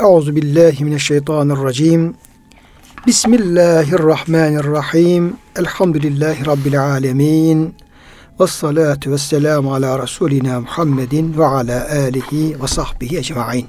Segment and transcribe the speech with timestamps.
[0.00, 2.14] Euzu billahi mineşşeytanirracim.
[3.06, 5.36] Bismillahirrahmanirrahim.
[5.58, 7.74] Elhamdülillahi rabbil alamin.
[8.40, 13.66] Ves salatu vesselamu ala Resulina Muhammedin ve ala alihi ve sahbihi ecmaîn.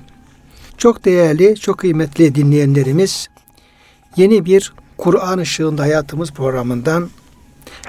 [0.78, 3.28] Çok değerli, çok kıymetli dinleyenlerimiz,
[4.16, 7.10] yeni bir Kur'an ışığında hayatımız programından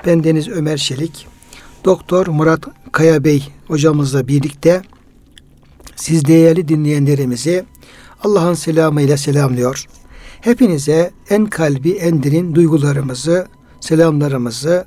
[0.06, 1.26] ben Deniz Ömer Çelik,
[1.84, 2.60] Doktor Murat
[2.92, 4.82] Kaya Bey hocamızla birlikte
[5.96, 7.64] siz değerli dinleyenlerimizi
[8.24, 9.86] Allah'ın selamıyla selamlıyor.
[10.40, 13.46] Hepinize en kalbi, en derin duygularımızı,
[13.80, 14.86] selamlarımızı,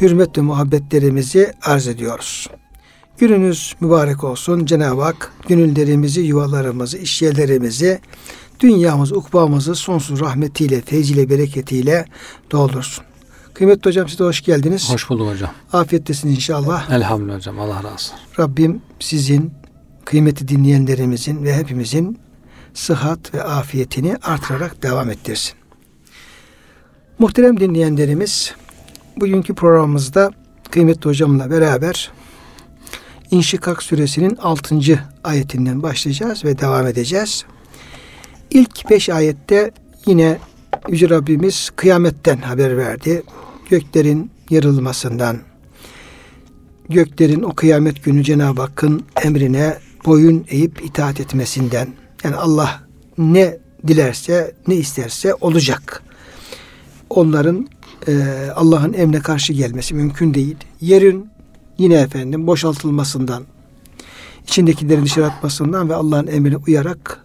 [0.00, 2.46] hürmet ve muhabbetlerimizi arz ediyoruz.
[3.18, 4.66] Gününüz mübarek olsun.
[4.66, 8.00] Cenab-ı Hak gönüllerimizi, yuvalarımızı, işyerlerimizi,
[8.60, 12.04] dünyamız, ukbamızı sonsuz rahmetiyle, feyziyle, bereketiyle
[12.50, 13.04] doldursun.
[13.54, 14.90] Kıymetli hocam size hoş geldiniz.
[14.90, 15.50] Hoş bulduk hocam.
[15.72, 16.90] Afiyettesiniz inşallah.
[16.90, 17.60] Elhamdülillah hocam.
[17.60, 18.14] Allah razı olsun.
[18.38, 19.52] Rabbim sizin,
[20.04, 22.18] kıymeti dinleyenlerimizin ve hepimizin
[22.74, 25.54] sıhhat ve afiyetini artırarak devam ettirsin.
[27.18, 28.54] Muhterem dinleyenlerimiz,
[29.16, 30.30] bugünkü programımızda
[30.70, 32.12] kıymetli hocamla beraber
[33.30, 34.78] İnşikak suresinin 6.
[35.24, 37.44] ayetinden başlayacağız ve devam edeceğiz.
[38.50, 39.70] İlk beş ayette
[40.06, 40.38] yine
[40.88, 43.22] Yüce Rabbimiz kıyametten haber verdi.
[43.70, 45.38] Göklerin yarılmasından,
[46.88, 51.88] göklerin o kıyamet günü Cenab-ı Hakk'ın emrine boyun eğip itaat etmesinden.
[52.24, 52.80] Yani Allah
[53.18, 56.02] ne dilerse, ne isterse olacak.
[57.10, 57.68] Onların
[58.08, 58.14] e,
[58.54, 60.56] Allah'ın emrine karşı gelmesi mümkün değil.
[60.80, 61.30] Yerin
[61.78, 63.44] yine efendim boşaltılmasından,
[64.46, 67.20] içindekilerin dışarı atmasından ve Allah'ın emrine uyarak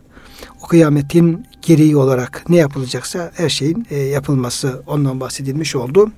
[0.63, 6.11] o kıyametin gereği olarak ne yapılacaksa her şeyin e, yapılması ondan bahsedilmiş oldu.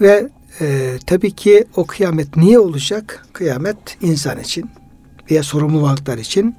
[0.00, 0.28] Ve
[0.60, 3.26] e, tabii ki o kıyamet niye olacak?
[3.32, 4.70] Kıyamet insan için
[5.30, 6.56] veya sorumlu varlıklar için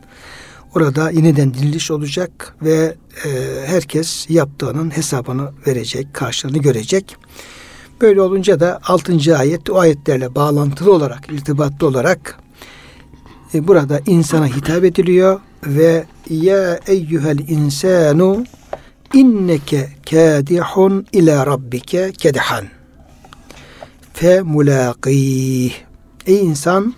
[0.75, 3.29] orada yeniden diriliş olacak ve e,
[3.65, 7.15] herkes yaptığının hesabını verecek, karşılığını görecek.
[8.01, 9.37] Böyle olunca da 6.
[9.37, 12.39] ayet o ayetlerle bağlantılı olarak, irtibatlı olarak
[13.53, 18.45] e, burada insana hitap ediliyor ve ya eyyuhel insanu
[19.13, 22.65] inneke kadihun ila rabbike kedhan
[24.13, 25.73] fe mulaqih
[26.27, 26.93] ey insan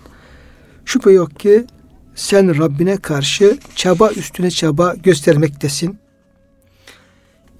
[0.84, 1.66] şüphe yok ki
[2.14, 5.98] sen Rabbine karşı çaba üstüne çaba göstermektesin.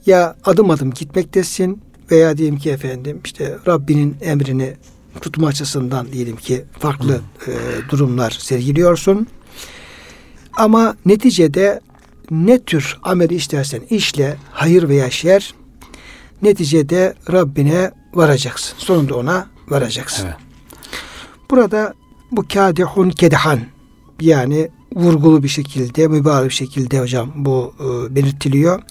[0.06, 4.74] Ya adım adım gitmektesin veya diyelim ki efendim işte Rabbinin emrini
[5.20, 7.52] tutma açısından diyelim ki farklı e,
[7.90, 9.26] durumlar sergiliyorsun.
[10.56, 11.80] Ama neticede
[12.30, 15.54] ne tür ameli istersen işle, hayır veya şer,
[16.42, 18.74] neticede Rabbine varacaksın.
[18.78, 20.26] Sonunda ona varacaksın.
[20.26, 20.36] Evet.
[21.50, 21.94] Burada
[22.32, 23.60] bu kadihun kedhan
[24.20, 28.82] yani vurgulu bir şekilde, mübarek bir şekilde hocam bu e, belirtiliyor.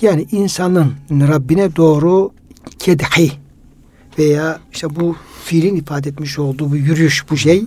[0.00, 2.32] Yani insanın Rabbine doğru
[2.78, 3.32] kedhi
[4.18, 7.64] veya işte bu fiilin ifade etmiş olduğu bu yürüyüş, bu şey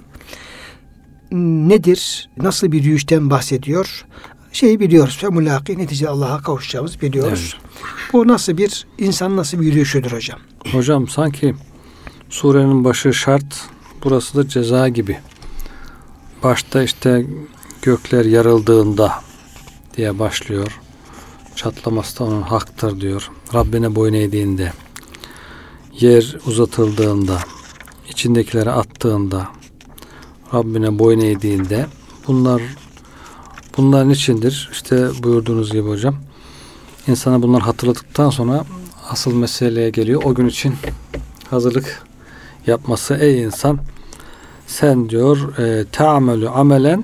[1.31, 2.29] nedir?
[2.38, 4.06] Nasıl bir yürüyüşten bahsediyor?
[4.51, 5.19] Şeyi biliyoruz.
[5.23, 7.57] Ve mulaki netice Allah'a kavuşacağımız biliyoruz.
[7.59, 8.13] Evet.
[8.13, 10.40] Bu nasıl bir insan nasıl bir yürüyüşüdür hocam?
[10.72, 11.56] Hocam sanki
[12.29, 13.69] surenin başı şart,
[14.03, 15.17] burası da ceza gibi.
[16.44, 17.25] Başta işte
[17.81, 19.13] gökler yarıldığında
[19.97, 20.79] diye başlıyor.
[21.55, 23.31] Çatlaması da onun haktır diyor.
[23.53, 24.73] Rabbine boyun eğdiğinde,
[25.99, 27.39] yer uzatıldığında,
[28.09, 29.47] içindekileri attığında,
[30.53, 31.85] Rabbine boyun eğdiğinde
[32.28, 32.61] bunlar
[33.78, 34.69] bunların içindir.
[34.72, 36.16] İşte buyurduğunuz gibi hocam.
[37.07, 38.66] İnsana bunlar hatırladıktan sonra
[39.09, 40.22] asıl meseleye geliyor.
[40.25, 40.75] O gün için
[41.49, 42.03] hazırlık
[42.67, 43.16] yapması.
[43.16, 43.79] Ey insan
[44.69, 47.03] sen diyor e, teamelü amelen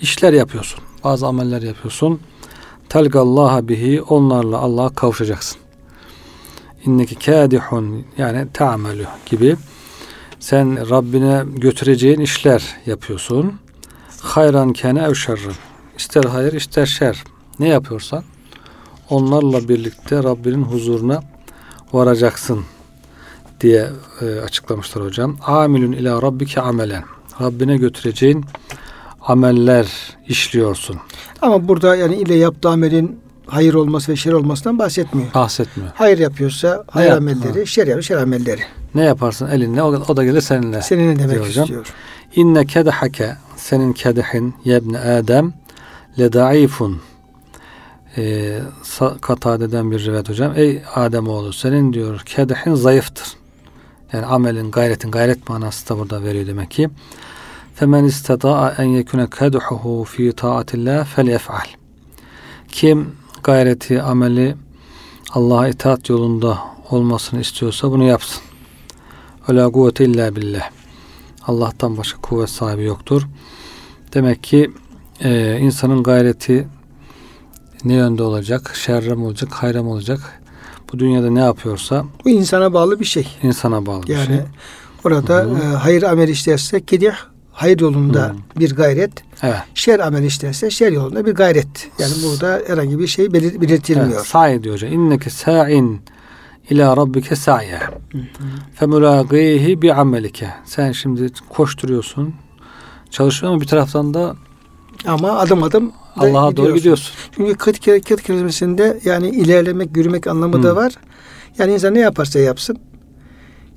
[0.00, 0.80] işler yapıyorsun.
[1.04, 2.20] Bazı ameller yapıyorsun.
[2.88, 5.58] Telgallaha bihi onlarla Allah'a kavuşacaksın.
[6.84, 9.56] İnneki kadihun yani teamelü gibi
[10.40, 13.54] sen Rabbine götüreceğin işler yapıyorsun.
[14.20, 15.54] Hayran kene ev şerrin.
[15.98, 17.24] İster hayır ister şer.
[17.58, 18.24] Ne yapıyorsan
[19.10, 21.22] onlarla birlikte Rabbinin huzuruna
[21.92, 22.64] varacaksın
[23.60, 23.88] diye
[24.20, 25.36] e, açıklamışlar hocam.
[25.46, 27.04] Amilün ila rabbike amelen.
[27.40, 28.44] Rabbine götüreceğin
[29.20, 29.86] ameller
[30.28, 30.96] işliyorsun.
[31.42, 35.34] Ama burada yani ile yaptığı amelin hayır olması ve şer olmasından bahsetmiyor.
[35.34, 35.90] Bahsetmiyor.
[35.94, 37.66] Hayır yapıyorsa hayır Hayat, amelleri, ha.
[37.66, 38.60] şer yapıyorsa şer amelleri.
[38.94, 40.82] Ne yaparsın elinle o, o da gelir seninle.
[40.82, 41.64] Seninle demek hocam.
[41.64, 41.86] istiyor.
[42.36, 45.52] İnne kedehake senin kedehin yebne Adem
[46.18, 47.00] le daifun
[48.16, 48.58] e,
[49.20, 50.52] Katade'den bir rivayet hocam.
[50.56, 53.26] Ey Adem oğlu senin diyor kedehin zayıftır.
[54.12, 56.88] Yani amelin, gayretin, gayret manası da burada veriyor demek ki.
[57.74, 61.66] Femen istata'a en yekune kedhuhu fi taatillah felyef'al.
[62.68, 63.12] Kim
[63.42, 64.56] gayreti, ameli
[65.32, 66.58] Allah'a itaat yolunda
[66.90, 68.42] olmasını istiyorsa bunu yapsın.
[69.48, 70.70] Ve la kuvvete illa billah.
[71.46, 73.22] Allah'tan başka kuvvet sahibi yoktur.
[74.14, 74.70] Demek ki
[75.24, 76.68] e, insanın gayreti
[77.84, 78.72] ne yönde olacak?
[78.74, 80.42] Şerre mi olacak, hayra mı olacak?
[80.92, 83.28] Bu dünyada ne yapıyorsa Bu insana bağlı bir şey.
[83.42, 84.36] insana bağlı bir Yani şey.
[85.04, 85.58] orada Hı hı.
[85.58, 87.12] e, hayır amel işlerse kedih
[87.52, 88.60] hayır yolunda Hı.
[88.60, 89.12] bir gayret.
[89.42, 89.56] Evet.
[89.74, 91.88] Şer amel işlerse şer yolunda bir gayret.
[91.98, 94.10] Yani burada herhangi bir şey belir- belirtilmiyor.
[94.12, 94.92] Evet, sa'i diyor hocam.
[94.92, 96.00] İnneke sa'in
[96.70, 97.80] ila rabbike sa'ye.
[98.74, 100.50] Femulaqihi bi amelike.
[100.64, 102.34] Sen şimdi koşturuyorsun,
[103.10, 104.36] çalışıyorsun ama bir taraftan da
[105.06, 107.14] Ama adım adım da Allah'a doğru gidiyorsun.
[107.36, 110.76] Çünkü kıt kıt kelimesinde yani ilerlemek, yürümek anlamı da Hı.
[110.76, 110.92] var.
[111.58, 112.78] Yani insan ne yaparsa yapsın.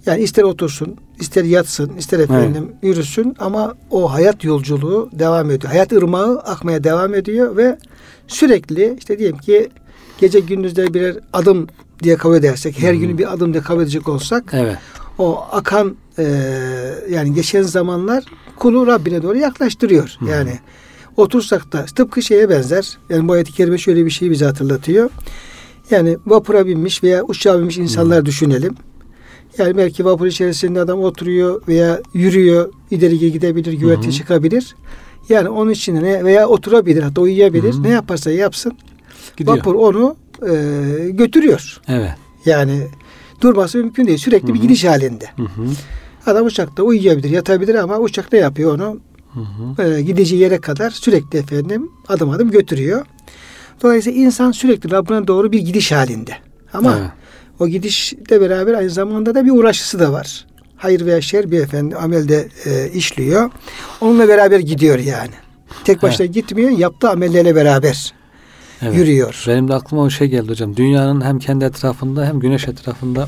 [0.05, 5.71] Yani ister otursun, ister yatsın, ister efendim yürüsün ama o hayat yolculuğu devam ediyor.
[5.71, 7.77] Hayat ırmağı akmaya devam ediyor ve
[8.27, 9.69] sürekli işte diyelim ki
[10.19, 11.67] gece gündüzde birer adım
[12.03, 12.97] diye kabul edersek, her Hı.
[12.97, 14.77] günü bir adım diye kabul edecek olsak Evet.
[15.17, 16.23] o akan e,
[17.09, 18.23] yani geçen zamanlar
[18.55, 20.15] kulu Rabbine doğru yaklaştırıyor.
[20.19, 20.25] Hı.
[20.25, 20.59] Yani
[21.19, 22.97] otursak da tıpkı şeye benzer.
[23.09, 25.09] Yani bu ayet-i kerime şöyle bir şeyi bize hatırlatıyor.
[25.91, 28.75] Yani vapura binmiş veya uçağa binmiş insanlar düşünelim.
[29.57, 34.11] Yani belki vapur içerisinde adam oturuyor veya yürüyor, ileri gidebilir, güverte Hı.
[34.11, 34.75] çıkabilir.
[35.29, 37.73] Yani onun için ne veya oturabilir hatta uyuyabilir.
[37.73, 37.83] Hı.
[37.83, 38.77] Ne yaparsa yapsın.
[39.37, 39.57] Gidiyor.
[39.57, 40.15] Vapur onu
[40.49, 41.81] e, götürüyor.
[41.87, 42.11] Evet.
[42.45, 42.87] Yani
[43.41, 44.17] durması mümkün değil.
[44.17, 44.61] Sürekli bir Hı hı.
[44.61, 45.25] gidiş halinde.
[45.35, 45.65] Hı hı.
[46.25, 48.99] Adam uçakta uyuyabilir, yatabilir ama uçak ne yapıyor onu?
[49.33, 49.39] Hı
[49.83, 49.83] hı.
[49.83, 53.05] E, gideceği yere kadar sürekli efendim adım adım götürüyor.
[53.83, 56.31] Dolayısıyla insan sürekli Rabbine doğru bir gidiş halinde.
[56.73, 57.09] Ama Evet.
[57.59, 60.45] o gidişle beraber aynı zamanda da bir uğraşısı da var.
[60.77, 63.51] Hayır veya şer bir efendim amelde e, işliyor.
[64.01, 65.33] Onunla beraber gidiyor yani.
[65.83, 68.13] Tek başına gitmiyor, yaptığı amellerle beraber
[68.81, 68.95] Evet.
[68.97, 69.43] yürüyor.
[69.47, 70.75] Benim de aklıma o şey geldi hocam.
[70.75, 73.27] Dünyanın hem kendi etrafında hem güneş etrafında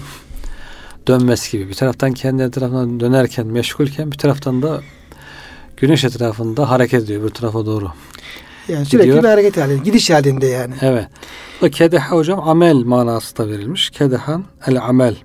[1.08, 1.70] dönmesi gibi.
[1.70, 4.82] Bir taraftan kendi etrafına dönerken meşgulken bir taraftan da
[5.82, 7.92] güneş etrafında hareket ediyor bir tarafa doğru.
[8.68, 9.24] Yani sürekli Gidiyor.
[9.24, 10.74] bir hareket halinde, gidiş halinde yani.
[10.82, 11.08] Evet.
[11.62, 13.90] O kedeha hocam amel manası da verilmiş.
[13.90, 15.16] Kedehan el amel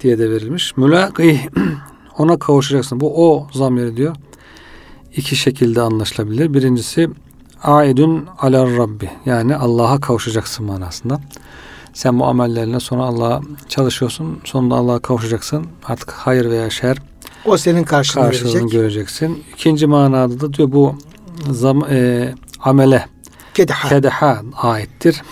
[0.00, 0.76] diye de verilmiş.
[0.76, 1.40] Mülaqih
[2.18, 3.00] ona kavuşacaksın.
[3.00, 4.16] Bu o zamiri diyor.
[5.16, 6.54] İki şekilde anlaşılabilir.
[6.54, 7.10] Birincisi
[7.62, 9.10] aidun alar rabbi.
[9.26, 11.20] Yani Allah'a kavuşacaksın manasında.
[11.92, 14.40] Sen bu amellerine sonra Allah'a çalışıyorsun.
[14.44, 15.66] Sonunda Allah'a kavuşacaksın.
[15.84, 16.98] Artık hayır veya şer
[17.44, 18.70] O senin karşılığını karşılığını verecek.
[18.72, 19.44] göreceksin.
[19.54, 20.94] İkinci manada da diyor bu
[21.50, 23.06] zam, e, amele
[23.54, 23.88] Kedeha.
[23.88, 25.22] kedeha aittir.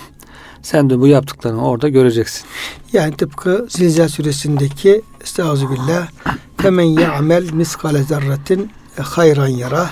[0.62, 2.44] Sen de bu yaptıklarını orada göreceksin.
[2.92, 6.08] Yani tıpkı Zilzal suresindeki Estağfirullah
[6.56, 8.70] Femen ya'mel miskale zerretin
[9.00, 9.90] hayran yara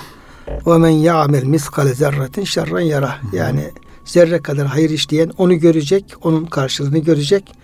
[0.67, 3.17] ve men ya'mel miskale zerretin şerran yara.
[3.33, 3.71] Yani
[4.05, 7.55] zerre kadar hayır işleyen onu görecek, onun karşılığını görecek.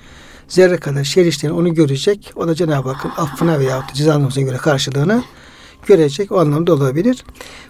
[0.48, 2.32] Zerre kadar şer işleyen onu görecek.
[2.37, 5.22] O da Cenab-ı Hakk'ın affına veya cezalandırmasına göre karşılığını
[5.87, 6.32] görecek.
[6.32, 7.25] O anlamda olabilir.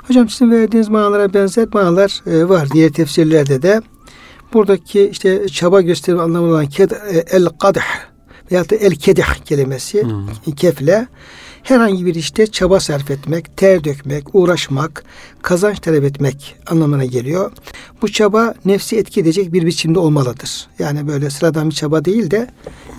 [0.08, 2.68] Hocam sizin verdiğiniz manalara benzer manalar e, var.
[2.70, 3.82] Diğer tefsirlerde de
[4.52, 7.80] buradaki işte çaba gösterme anlamı olan ked, e, el kadh
[8.50, 10.02] veyahut da el kedih kelimesi
[10.44, 10.52] Hı.
[10.52, 11.06] kefle
[11.68, 15.04] herhangi bir işte çaba sarf etmek, ter dökmek, uğraşmak,
[15.42, 17.52] kazanç talep etmek anlamına geliyor.
[18.02, 20.66] Bu çaba nefsi etki edecek bir biçimde olmalıdır.
[20.78, 22.50] Yani böyle sıradan bir çaba değil de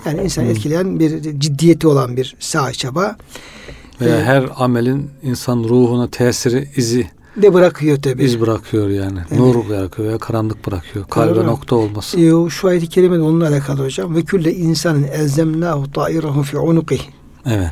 [0.06, 0.46] yani insan Hı.
[0.46, 3.16] etkileyen bir ciddiyeti olan bir sahi çaba
[4.00, 4.26] Veya Evet.
[4.26, 8.24] her amelin insan ruhuna tesiri, izi, de bırakıyor tabii.
[8.24, 9.18] iz bırakıyor yani.
[9.30, 9.40] Evet.
[9.40, 11.04] Nur bırakıyor veya karanlık bırakıyor.
[11.08, 11.46] Kalbe Doğru.
[11.46, 12.20] nokta olması.
[12.20, 14.14] Ee, şu ayet-i kerime de onunla alakalı hocam.
[14.16, 17.00] Ve külle insanın elzemnahu ta'irahu fi unuqih.
[17.46, 17.70] Evet.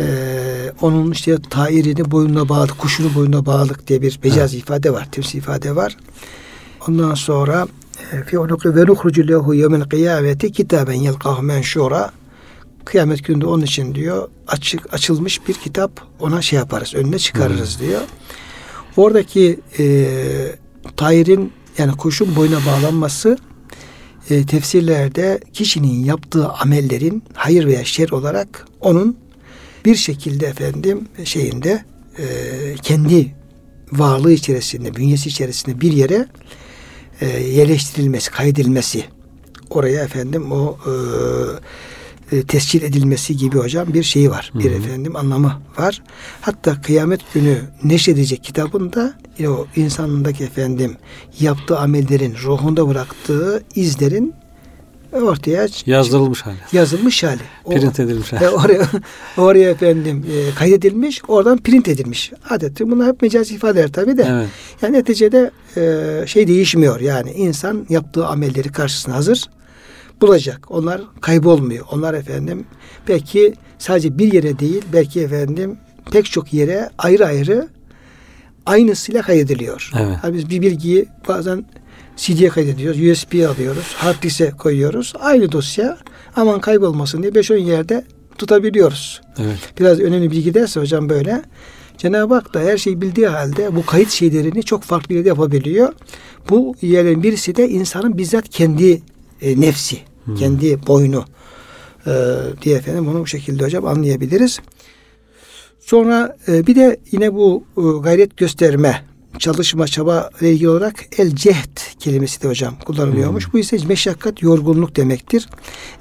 [0.00, 5.38] Ee, onun işte tairini boynuna bağlı, kuşunu boynuna bağlık diye bir mecaz ifade var, tefsir
[5.38, 5.96] ifade var.
[6.88, 7.68] Ondan sonra
[8.12, 12.12] e, fi unuqi ve nuhrucu lehu yevmel kıyameti kitaben yelkahu menşura.
[12.84, 15.90] Kıyamet gününde onun için diyor açık açılmış bir kitap
[16.20, 18.00] ona şey yaparız, önüne çıkarırız diyor.
[18.96, 20.06] Oradaki e,
[20.96, 23.38] tairin yani kuşun boyuna bağlanması
[24.30, 29.16] e, tefsirlerde kişinin yaptığı amellerin hayır veya şer olarak onun
[29.88, 31.84] bir şekilde efendim şeyinde
[32.18, 32.24] e,
[32.82, 33.34] kendi
[33.92, 36.26] varlığı içerisinde, bünyesi içerisinde bir yere
[37.20, 39.04] e, yerleştirilmesi, kaydedilmesi,
[39.70, 44.52] oraya efendim o e, e, tescil edilmesi gibi hocam bir şeyi var.
[44.54, 44.74] Bir Hı hı.
[44.74, 46.02] efendim anlamı var.
[46.40, 49.14] Hatta kıyamet günü neşredecek kitabında
[49.46, 50.96] o insanındaki efendim
[51.40, 54.34] yaptığı amellerin ruhunda bıraktığı izlerin
[55.12, 56.56] ortaya yazdırılmış hali.
[56.72, 57.40] Yazılmış hali.
[57.70, 58.44] Print edilmiş hali.
[58.44, 58.82] E, oraya,
[59.36, 62.32] oraya efendim e, kaydedilmiş, oradan print edilmiş.
[62.50, 64.26] Adeti bunlar hep mecazi ifadeler tabi de.
[64.30, 64.48] Evet.
[64.82, 67.00] Yani neticede e, şey değişmiyor.
[67.00, 69.48] Yani insan yaptığı amelleri karşısına hazır
[70.20, 70.70] bulacak.
[70.70, 71.86] Onlar kaybolmuyor.
[71.92, 72.64] Onlar efendim
[73.08, 75.76] belki sadece bir yere değil, belki efendim
[76.12, 77.68] pek çok yere ayrı ayrı
[78.66, 79.90] aynısıyla kaydediliyor.
[79.98, 80.16] Evet.
[80.24, 81.64] Yani biz bir bilgiyi bazen
[82.18, 85.12] CD'ye kaydediyoruz, USB alıyoruz, hard disk'e koyuyoruz.
[85.20, 85.98] Aynı dosya
[86.36, 88.04] aman kaybolmasın diye 5-10 yerde
[88.38, 89.20] tutabiliyoruz.
[89.38, 89.58] Evet.
[89.80, 91.42] Biraz önemli bilgi derse hocam böyle.
[91.98, 95.92] Cenab-ı Hak da her şeyi bildiği halde bu kayıt şeylerini çok farklı yerde yapabiliyor.
[96.50, 99.02] Bu yerlerin birisi de insanın bizzat kendi
[99.42, 100.36] e, nefsi, hmm.
[100.36, 101.24] kendi boynu
[102.06, 102.12] e,
[102.62, 104.60] diye efendim bunu bu şekilde hocam anlayabiliriz.
[105.80, 109.04] Sonra e, bir de yine bu e, gayret gösterme,
[109.38, 113.44] çalışma, çaba ile ilgili olarak el cehd kelimesi de hocam kullanılıyormuş.
[113.44, 113.52] Hmm.
[113.52, 115.48] Bu ise meşakkat, yorgunluk demektir.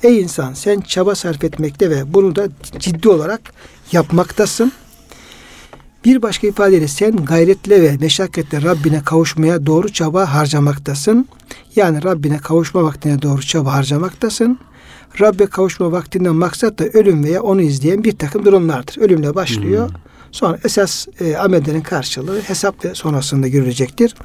[0.03, 2.47] Ey insan sen çaba sarf etmekte ve bunu da
[2.79, 3.41] ciddi olarak
[3.91, 4.71] yapmaktasın.
[6.05, 11.27] Bir başka ifadeyle sen gayretle ve meşakkatle Rabbine kavuşmaya doğru çaba harcamaktasın.
[11.75, 14.59] Yani Rabbine kavuşma vaktine doğru çaba harcamaktasın.
[15.21, 18.97] Rabbe kavuşma vaktinden maksat da ölüm veya onu izleyen bir takım durumlardır.
[18.97, 19.89] Ölümle başlıyor.
[19.89, 19.97] Hmm.
[20.31, 24.15] Sonra esas e, amellerin karşılığı hesap ve sonrasında görülecektir.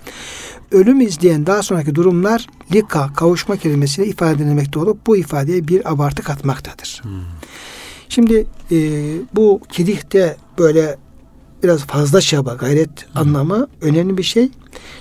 [0.70, 6.22] Ölüm izleyen daha sonraki durumlar lika, kavuşma kelimesiyle ifade edilmekte olup bu ifadeye bir abartı
[6.22, 7.00] katmaktadır.
[7.02, 7.10] Hmm.
[8.08, 8.76] Şimdi e,
[9.34, 10.96] bu kidihte böyle
[11.62, 13.22] biraz fazla çaba, gayret hmm.
[13.22, 14.48] anlamı önemli bir şey.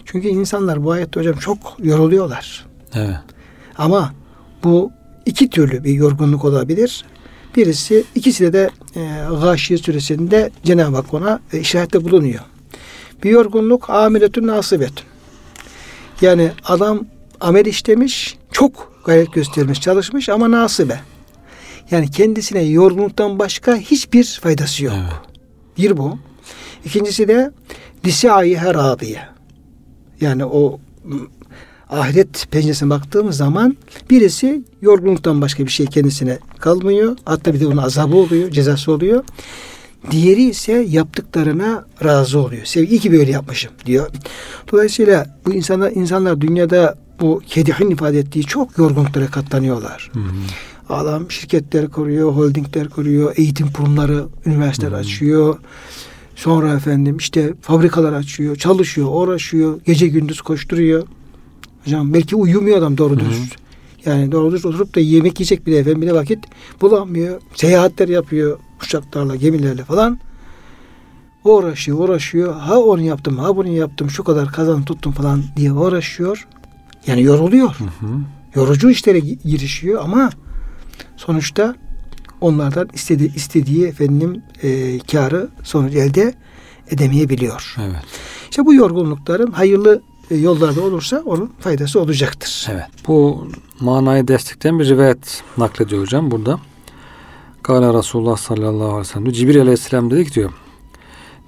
[0.05, 2.65] Çünkü insanlar bu ayette hocam çok yoruluyorlar.
[2.93, 3.19] Evet.
[3.77, 4.13] Ama
[4.63, 4.91] bu
[5.25, 7.05] iki türlü bir yorgunluk olabilir.
[7.55, 9.01] Birisi ikisi de e,
[9.41, 12.39] Gâşiye süresinde Cenab-ı Hak ona e, işarette bulunuyor.
[13.23, 15.05] Bir yorgunluk amiletün nasibetün.
[16.21, 17.05] Yani adam
[17.39, 20.99] amel işlemiş, çok gayret göstermiş, çalışmış ama nasibe.
[21.91, 24.93] Yani kendisine yorgunluktan başka hiçbir faydası yok.
[24.97, 25.13] Evet.
[25.77, 26.19] Bir bu.
[26.85, 27.51] İkincisi de
[28.05, 29.21] lisai her abiye.
[30.21, 30.79] Yani o
[31.91, 33.77] ahiret penceresine baktığımız zaman
[34.09, 37.17] birisi yorgunluktan başka bir şey kendisine kalmıyor.
[37.25, 39.23] Hatta bir de onun azabı oluyor, cezası oluyor.
[40.11, 42.65] Diğeri ise yaptıklarına razı oluyor.
[42.65, 44.09] Sevgi ki böyle yapmışım diyor.
[44.71, 50.11] Dolayısıyla bu insanlar insanlar dünyada bu kedihin ifade ettiği çok yorgunluklara katlanıyorlar.
[50.13, 50.93] Hı hı.
[50.93, 55.57] Adam şirketler kuruyor, holdingler kuruyor, eğitim kurumları, üniversiteler açıyor.
[56.35, 61.03] Sonra efendim işte fabrikalar açıyor, çalışıyor, uğraşıyor, gece gündüz koşturuyor.
[61.85, 63.55] Hocam belki uyumuyor adam doğru dürüst.
[64.05, 66.39] Yani doğru dürüst oturup da yemek yiyecek bile efendim bile vakit
[66.81, 67.41] bulamıyor.
[67.55, 70.19] Seyahatler yapıyor uçaklarla, gemilerle falan.
[71.43, 72.53] Uğraşıyor, uğraşıyor.
[72.53, 76.47] Ha onu yaptım, ha bunu yaptım, şu kadar kazan tuttum falan diye uğraşıyor.
[77.07, 77.75] Yani yoruluyor.
[77.75, 78.07] Hı hı.
[78.55, 80.29] Yorucu işlere girişiyor ama
[81.17, 81.75] sonuçta
[82.41, 86.33] onlardan istediği, istediği efendim e, karı sonuç elde
[86.89, 87.75] edemeyebiliyor.
[87.81, 88.03] Evet.
[88.49, 90.01] İşte bu yorgunlukların hayırlı
[90.35, 92.67] yollarda olursa onun faydası olacaktır.
[92.71, 92.83] Evet.
[93.07, 93.47] Bu
[93.79, 96.59] manayı destekleyen bir rivayet naklediyor hocam burada.
[97.63, 100.51] Kale Resulullah sallallahu aleyhi ve sellem Cibril aleyhisselam dedi diyor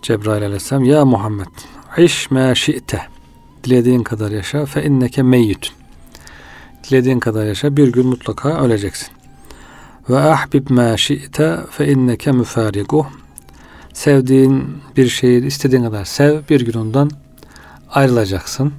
[0.01, 1.47] Cebrail aleyhisselam Ya Muhammed
[1.97, 3.01] iş ma şi'te
[3.63, 5.73] dilediğin kadar yaşa fe inneke meyyitun
[6.83, 9.07] dilediğin kadar yaşa bir gün mutlaka öleceksin.
[10.09, 13.05] Ve ahbib ma şi'te fe inneke müfariguh
[13.93, 17.11] sevdiğin bir şeyi istediğin kadar sev bir gün ondan
[17.93, 18.73] ayrılacaksın.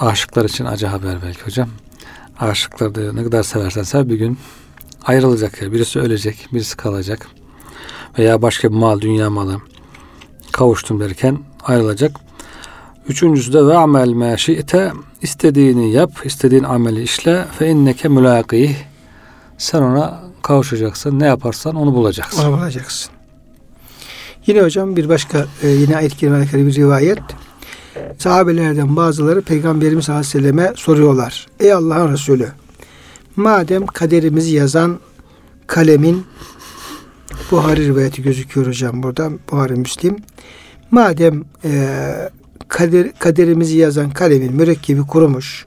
[0.00, 1.68] Aşıklar için acı haber belki hocam.
[2.38, 4.38] Aşıklar da ne kadar seversen sev bir gün
[5.04, 5.72] ayrılacak ya.
[5.72, 7.26] Birisi ölecek, birisi kalacak.
[8.18, 9.60] Veya başka bir mal, dünya malı
[10.52, 12.16] kavuştum derken ayrılacak.
[13.08, 14.92] Üçüncüsü de ve amel me şi'te
[15.22, 18.74] istediğini yap, istediğin ameli işle fe inneke mülakih
[19.58, 21.20] sen ona kavuşacaksın.
[21.20, 22.44] Ne yaparsan onu bulacaksın.
[22.44, 23.10] Onu bulacaksın.
[24.46, 26.26] Yine hocam bir başka e, yine ayet-i
[26.66, 27.18] bir rivayet.
[28.18, 31.46] Sahabelerden bazıları Peygamberimiz Aleyhisselam'e soruyorlar.
[31.60, 32.48] Ey Allah'ın Resulü
[33.36, 34.98] madem kaderimizi yazan
[35.66, 36.24] kalemin
[37.50, 39.30] Buhari rivayeti gözüküyor hocam burada.
[39.50, 40.16] Buhari Müslim.
[40.90, 41.70] Madem e,
[42.68, 45.64] kader, kaderimizi yazan kalemin mürekkebi kurumuş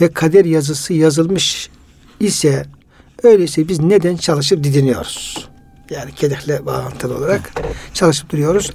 [0.00, 1.70] ve kader yazısı yazılmış
[2.20, 2.66] ise
[3.22, 5.49] öyleyse biz neden çalışıp didiniyoruz?
[5.90, 7.52] Yani kedehle bağlantılı olarak
[7.94, 8.72] çalışıp duruyoruz.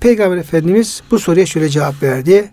[0.00, 2.50] Peygamber Efendimiz bu soruya şöyle cevap verdi.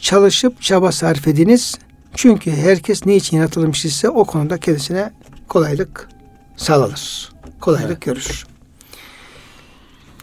[0.00, 1.74] Çalışıp çaba sarf ediniz.
[2.14, 5.12] Çünkü herkes ne için yaratılmış ise o konuda kendisine
[5.48, 6.08] kolaylık
[6.56, 7.32] sağlanır.
[7.60, 8.02] Kolaylık evet.
[8.02, 8.46] görür.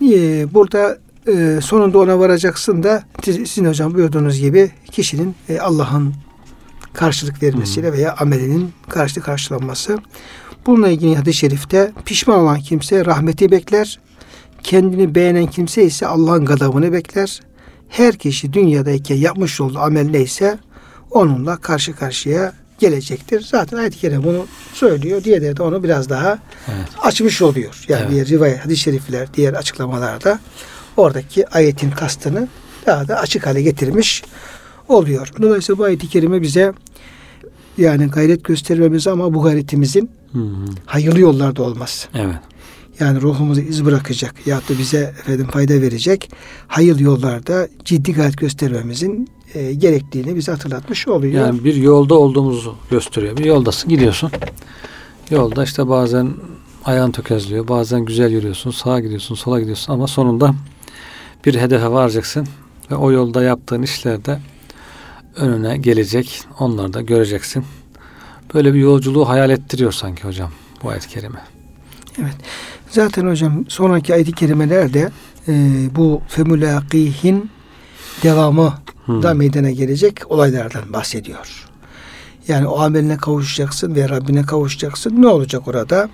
[0.01, 0.97] Ee, burada
[1.27, 6.13] e, sonunda ona varacaksın da sizin hocam buyurduğunuz gibi kişinin e, Allah'ın
[6.93, 9.99] karşılık vermesiyle veya amelinin karşılık karşılanması.
[10.65, 13.99] Bununla ilgili hadis-i şerifte pişman olan kimse rahmeti bekler.
[14.63, 17.39] Kendini beğenen kimse ise Allah'ın gadabını bekler.
[17.89, 20.57] Her kişi dünyadayken yapmış olduğu amel neyse
[21.11, 23.41] onunla karşı karşıya gelecektir.
[23.41, 25.23] Zaten ayet-i kerime bunu söylüyor.
[25.23, 26.87] Diğerleri de onu biraz daha Evet.
[27.01, 27.85] açmış oluyor.
[27.87, 28.11] Yani Evet.
[28.11, 30.39] diğer rivayet, hadis-i şerifler, diğer açıklamalarda
[30.97, 32.47] oradaki ayetin kastını
[32.85, 34.23] daha da açık hale getirmiş
[34.87, 35.31] oluyor.
[35.41, 36.73] Dolayısıyla bu ayet-i kerime bize
[37.81, 40.65] yani gayret göstermemiz ama bu gayretimizin Hı hı.
[40.85, 42.07] hayırlı yollarda olması.
[42.15, 42.35] Evet.
[42.99, 46.31] Yani ruhumuzu iz bırakacak ya da bize efendim fayda verecek
[46.67, 51.45] hayırlı yollarda ciddi gayret göstermemizin e, gerektiğini bize hatırlatmış oluyor.
[51.45, 53.37] Yani bir yolda olduğumuzu gösteriyor.
[53.37, 54.31] Bir yoldasın gidiyorsun.
[55.29, 56.33] Yolda işte bazen
[56.85, 57.67] ayağın tökezliyor.
[57.67, 58.71] Bazen güzel yürüyorsun.
[58.71, 60.55] Sağa gidiyorsun, sola gidiyorsun ama sonunda
[61.45, 62.47] bir hedefe varacaksın
[62.91, 64.39] ve o yolda yaptığın işlerde
[65.35, 66.43] önüne gelecek.
[66.59, 67.65] Onları da göreceksin.
[68.53, 70.51] Böyle bir yolculuğu hayal ettiriyor sanki hocam
[70.83, 71.39] bu ayet-i kerime.
[72.89, 75.11] Zaten hocam sonraki ayet-i kerimelerde
[75.47, 75.53] e,
[75.95, 77.51] bu femulakihin
[78.23, 78.73] devamı
[79.05, 79.23] Hı.
[79.23, 81.67] da meydana gelecek olaylardan bahsediyor.
[82.47, 85.21] Yani o ameline kavuşacaksın ve Rabbine kavuşacaksın.
[85.21, 86.09] Ne olacak orada?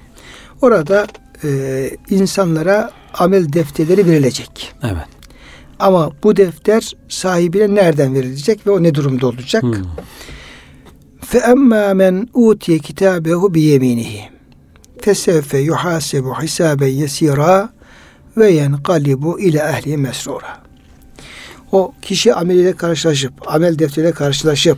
[0.62, 1.08] Orada
[1.44, 4.74] e, insanlara amel defterleri verilecek.
[4.84, 5.17] Evet.
[5.80, 9.64] Ama bu defter sahibine nereden verilecek ve o ne durumda olacak?
[9.64, 9.74] Hmm.
[11.22, 14.30] Fe emmâ men utiye kitâbehu bi yeminihi.
[15.02, 17.70] Fesevfe yuhâsebu hisâben yesîrâ
[18.38, 20.58] ve yenkalibu ile ehli mesrûrâ.
[21.72, 24.78] O kişi ameliyle karşılaşıp, amel defteriyle karşılaşıp,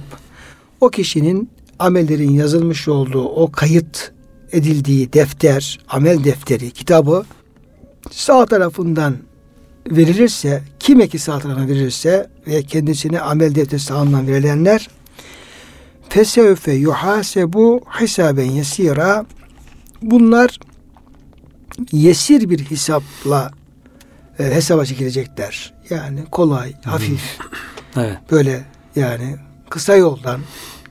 [0.81, 4.11] o kişinin amellerin yazılmış olduğu o kayıt
[4.51, 7.25] edildiği defter, amel defteri, kitabı
[8.11, 9.17] sağ tarafından
[9.89, 14.88] verilirse, kime ki sağ tarafına verilirse ve kendisine amel defteri sağından verilenler
[16.10, 19.25] fesevfe yuhasebu hisaben yesira
[20.01, 20.60] bunlar
[21.91, 23.51] yesir bir hesapla
[24.39, 25.74] e, hesaba çekilecekler.
[25.89, 27.38] Yani kolay, hafif,
[27.98, 28.17] Evet.
[28.31, 28.63] böyle
[28.96, 29.36] yani
[29.69, 30.41] kısa yoldan,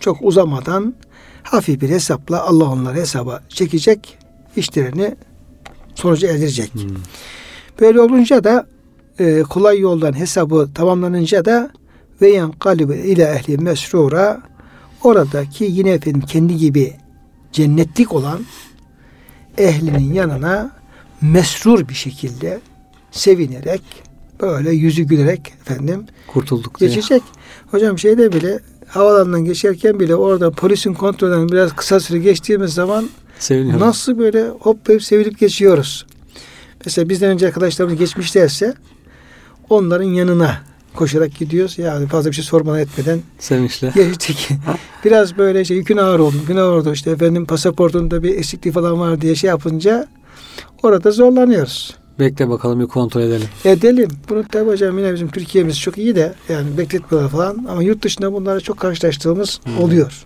[0.00, 0.94] çok uzamadan
[1.42, 4.18] hafif bir hesapla Allah onları hesaba çekecek,
[4.56, 5.16] işlerini
[5.94, 6.74] sonucu erdirecek.
[6.74, 6.78] Hı.
[7.80, 8.66] Böyle olunca da
[9.18, 11.70] e, kolay yoldan hesabı tamamlanınca da
[12.22, 14.42] ve yankalibe ile ehli mesrura
[15.02, 16.96] oradaki yine efendim kendi gibi
[17.52, 18.40] cennetlik olan
[19.58, 20.70] ehlinin yanına
[21.20, 22.60] mesrur bir şekilde
[23.10, 23.82] sevinerek
[24.40, 26.90] böyle yüzü gülerek efendim Kurtulduk diye.
[26.90, 27.22] geçecek.
[27.70, 33.80] Hocam şeyde bile havalandan geçerken bile orada polisin kontrolünden biraz kısa süre geçtiğimiz zaman Seviniyorum.
[33.80, 36.06] Nasıl böyle hoplayıp sevilip geçiyoruz.
[36.84, 38.74] Mesela bizden önce arkadaşlarımız geçmişlerse
[39.70, 40.58] onların yanına
[40.94, 41.78] koşarak gidiyoruz.
[41.78, 43.92] Yani fazla bir şey sormadan etmeden Sevinçle.
[43.94, 44.48] geçtik.
[45.04, 46.36] Biraz böyle şey yükün ağır oldu.
[46.40, 46.92] Yükün ağır oldu.
[46.92, 50.06] İşte efendim pasaportunda bir eksikliği falan var diye şey yapınca
[50.82, 51.94] orada zorlanıyoruz.
[52.18, 53.48] Bekle bakalım bir kontrol edelim.
[53.64, 54.10] Edelim.
[54.28, 58.32] Bunu tabi hocam yine bizim Türkiye'miz çok iyi de yani bekletmiyorlar falan ama yurt dışında
[58.32, 60.24] bunlara çok karşılaştığımız oluyor.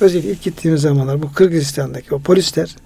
[0.00, 2.76] Özellikle ilk gittiğimiz zamanlar bu Kırgızistan'daki o polisler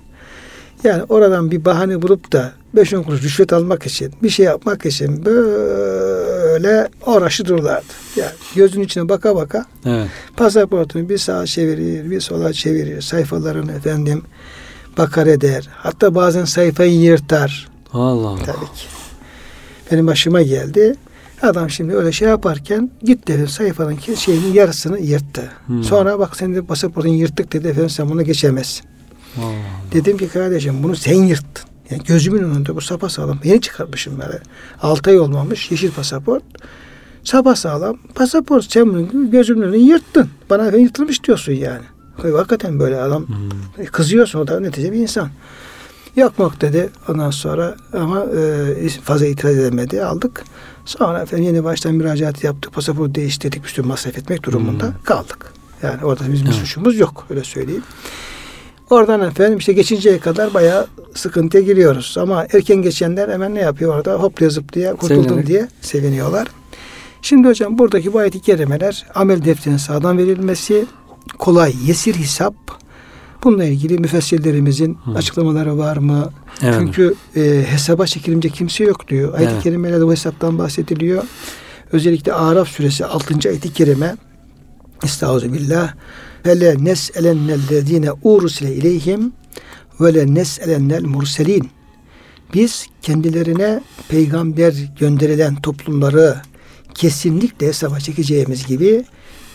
[0.85, 5.25] yani oradan bir bahane bulup da 5-10 kuruş rüşvet almak için bir şey yapmak için
[5.25, 7.85] böyle uğraşı dururlardı.
[8.17, 10.09] Yani gözün içine baka baka Evet.
[10.37, 14.23] pasaportunu bir sağa çevirir, bir sola çevirir, sayfalarını efendim
[14.99, 15.69] bakar eder.
[15.77, 17.69] Hatta bazen sayfayı yırtar.
[17.93, 18.43] Allah Allah.
[18.47, 18.87] Tabii ki.
[19.93, 20.95] Benim başıma geldi.
[21.43, 25.43] Adam şimdi öyle şey yaparken gitti efendim sayfanın şeyinin yarısını yırttı.
[25.67, 25.85] Hmm.
[25.85, 28.94] Sonra bak senin de pasaportun yırttık dedi efendim sen bunu geçemezsin.
[29.39, 29.55] Allah.
[29.93, 31.65] Dedim ki kardeşim bunu sen yırttın.
[31.91, 33.39] Yani gözümün önünde bu sapasağlam.
[33.45, 34.43] Yeni çıkartmışım böyle.
[34.83, 36.43] 6 ay olmamış yeşil pasaport.
[37.25, 40.29] Sapasağlam pasaport sen bunu gözümün önünde yırttın.
[40.51, 41.83] Bana yırtılmış diyorsun yani.
[42.23, 43.85] Hakikaten böyle adam Hmm.
[43.87, 45.29] Kızıyorsun o da netice bir insan.
[46.17, 50.45] Yakmak dedi ondan sonra ama e, fazla itiraz edemedi aldık.
[50.85, 52.73] Sonra efendim yeni baştan müracaat yaptık.
[52.73, 53.67] Pasaport değiştirdik.
[53.67, 54.95] Üstüne masraf etmek durumunda Hmm.
[55.05, 55.53] kaldık.
[55.83, 56.61] Yani orada bizim bir Evet.
[56.61, 57.83] suçumuz yok öyle söyleyeyim.
[58.91, 62.17] Oradan efendim işte geçinceye kadar bayağı sıkıntıya giriyoruz.
[62.19, 64.15] Ama erken geçenler hemen ne yapıyor orada?
[64.15, 65.47] Hoplaya zıplaya kurtuldum Sevinerek.
[65.47, 66.49] diye seviniyorlar.
[67.23, 70.87] Şimdi hocam buradaki bu ayet-i kerimeler amel defterinin sağdan verilmesi,
[71.39, 72.55] kolay, yesir hesap.
[73.45, 75.11] Bununla ilgili müfessirlerimizin Hı.
[75.11, 76.33] açıklamaları var mı?
[76.63, 76.75] Evet.
[76.79, 79.35] Çünkü e, hesaba çekilince kimse yok diyor.
[79.35, 79.63] Ayet-i Evet.
[79.63, 81.23] kerimelerde bu hesaptan bahsediliyor.
[81.93, 83.49] Özellikle Araf suresi 6.
[83.49, 84.17] ayet-i kerime
[85.05, 85.95] Estağfirullah.
[86.47, 89.33] Ve le nes'elennellezine urusile ileyhim
[90.01, 91.71] ve le nes'elennel murselin.
[92.55, 96.37] Biz kendilerine peygamber gönderilen toplumları
[96.95, 99.05] kesinlikle hesaba çekeceğimiz gibi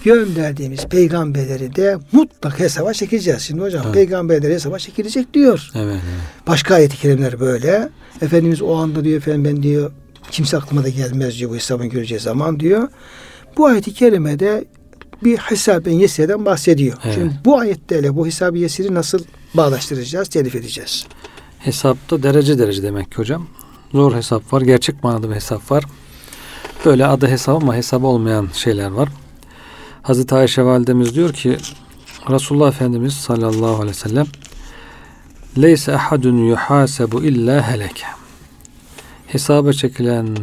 [0.03, 3.41] gönderdiğimiz peygamberleri de mutlak hesaba çekeceğiz.
[3.41, 3.93] Şimdi hocam Evet.
[3.93, 5.69] peygamberleri hesaba çekilecek diyor.
[5.75, 5.85] Evet.
[5.85, 6.01] evet.
[6.47, 7.89] Başka ayet-i kerimeler böyle.
[8.21, 9.91] Efendimiz o anda diyor efendim ben diyor
[10.31, 12.87] kimse aklıma da gelmez diyor bu hesabın göreceği zaman diyor.
[13.57, 14.65] Bu ayet-i kerimede
[15.23, 16.97] bir hesabın yesirden bahsediyor.
[17.05, 17.15] Evet.
[17.15, 19.19] Şimdi bu ayetlerle bu hesabı yesiri nasıl
[19.53, 21.05] bağdaştıracağız, telif edeceğiz?
[21.59, 23.47] Hesapta derece derece demek ki hocam.
[23.91, 25.83] Zor hesap var, gerçek manada bir hesap var.
[26.85, 29.09] Böyle adı hesap ama hesap olmayan şeyler var.
[30.01, 31.57] Hazreti Ayşe validemiz diyor ki
[32.29, 34.25] Resulullah Efendimiz sallallahu aleyhi ve sellem
[35.61, 38.05] Leyse ahadun yuhasebu illa heleke.
[39.27, 40.37] Hesaba çekilen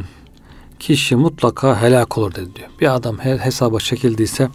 [0.78, 2.68] kişi mutlaka helak olur dedi diyor.
[2.80, 4.48] Bir adam he- hesaba çekildiyse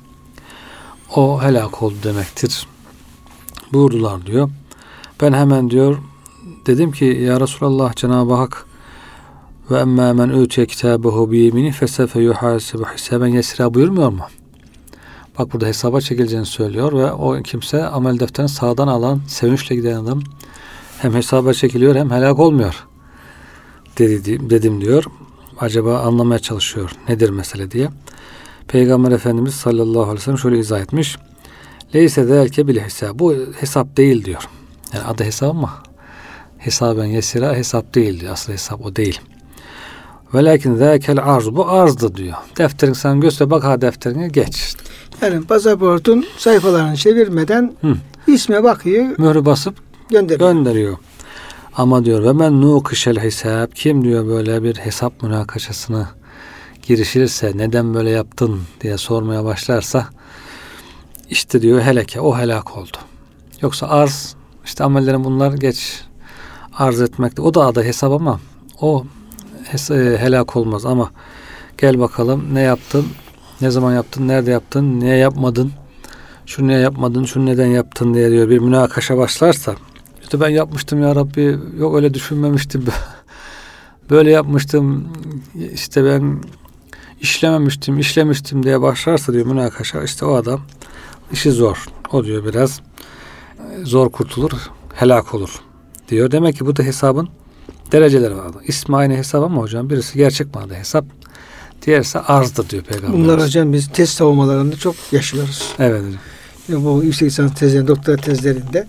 [1.15, 2.67] o helak oldu demektir.
[3.73, 4.49] Buyurdular diyor.
[5.21, 5.97] Ben hemen diyor
[6.65, 8.65] dedim ki ya Resulallah Cenab-ı Hak
[9.71, 14.23] ve emmâ men utiye kitâbehu bi yemini fesefe yuhâsibu hisaben yesira buyurmuyor mu?
[15.39, 20.21] Bak burada hesaba çekileceğini söylüyor ve o kimse amel defterini sağdan alan, sevinçle giden adam
[20.97, 22.87] hem hesaba çekiliyor hem helak olmuyor.
[23.97, 25.03] Dedi, dedim diyor.
[25.59, 26.91] Acaba anlamaya çalışıyor.
[27.09, 27.89] Nedir mesele diye.
[28.67, 31.17] Peygamber Efendimiz sallallahu aleyhi ve sellem şöyle izah etmiş.
[31.95, 33.19] Leyse zelke bile hesap.
[33.19, 34.43] Bu hesap değil diyor.
[34.93, 35.83] Yani adı hesap ama
[36.57, 38.33] hesaben yesira hesap değil diyor.
[38.33, 39.19] Asıl hesap o değil.
[40.33, 41.47] Velakin zâkel arz.
[41.51, 42.35] Bu arzdı diyor.
[42.57, 44.75] Defterin sen göster bak ha defterine geç.
[45.21, 47.95] Yani pasaportun sayfalarını çevirmeden Hı.
[48.27, 49.75] isme bakıyor, Mührü basıp
[50.09, 50.53] gönderiyor.
[50.53, 50.97] gönderiyor.
[51.77, 56.09] Ama diyor ve men nukişel hesap kim diyor böyle bir hesap münakaşasına
[56.83, 60.07] girişirse neden böyle yaptın diye sormaya başlarsa
[61.29, 62.97] işte diyor heleke o helak oldu.
[63.61, 66.01] Yoksa arz işte amellerin bunlar geç
[66.73, 67.41] arz etmekte.
[67.41, 68.39] O da adı hesap ama
[68.81, 69.05] o
[69.71, 71.11] hes- e, helak olmaz ama
[71.77, 73.05] gel bakalım ne yaptın
[73.61, 75.71] ne zaman yaptın nerede yaptın niye yapmadın
[76.45, 79.75] şunu niye yapmadın şunu neden yaptın diye diyor bir münakaşa başlarsa
[80.21, 82.85] işte ben yapmıştım ya Rabbi yok öyle düşünmemiştim
[84.09, 85.07] böyle yapmıştım
[85.73, 86.41] işte ben
[87.21, 90.61] işlememiştim işlemiştim diye başlarsa diyor münakaşa işte o adam
[91.31, 92.81] işi zor o diyor biraz
[93.59, 95.61] e, zor kurtulur helak olur
[96.09, 97.29] diyor demek ki bu da hesabın
[97.91, 101.05] dereceleri var ismi aynı hesap ama hocam birisi gerçek manada hesap
[101.85, 105.73] diğerisi arzdır diyor peygamber Bunlar hocam biz test savunmalarında çok yaşıyoruz.
[105.79, 106.19] evet hocam.
[106.69, 108.87] Yani bu yüksek lisans tezlerinde, doktora tezlerinde.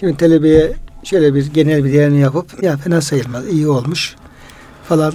[0.00, 0.72] Şimdi talebeye
[1.04, 4.16] şöyle bir genel bir değerini yapıp ya fena sayılmaz, iyi olmuş
[4.88, 5.14] falan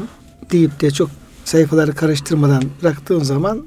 [0.52, 1.10] deyip de çok
[1.50, 3.66] sayfaları karıştırmadan bıraktığın zaman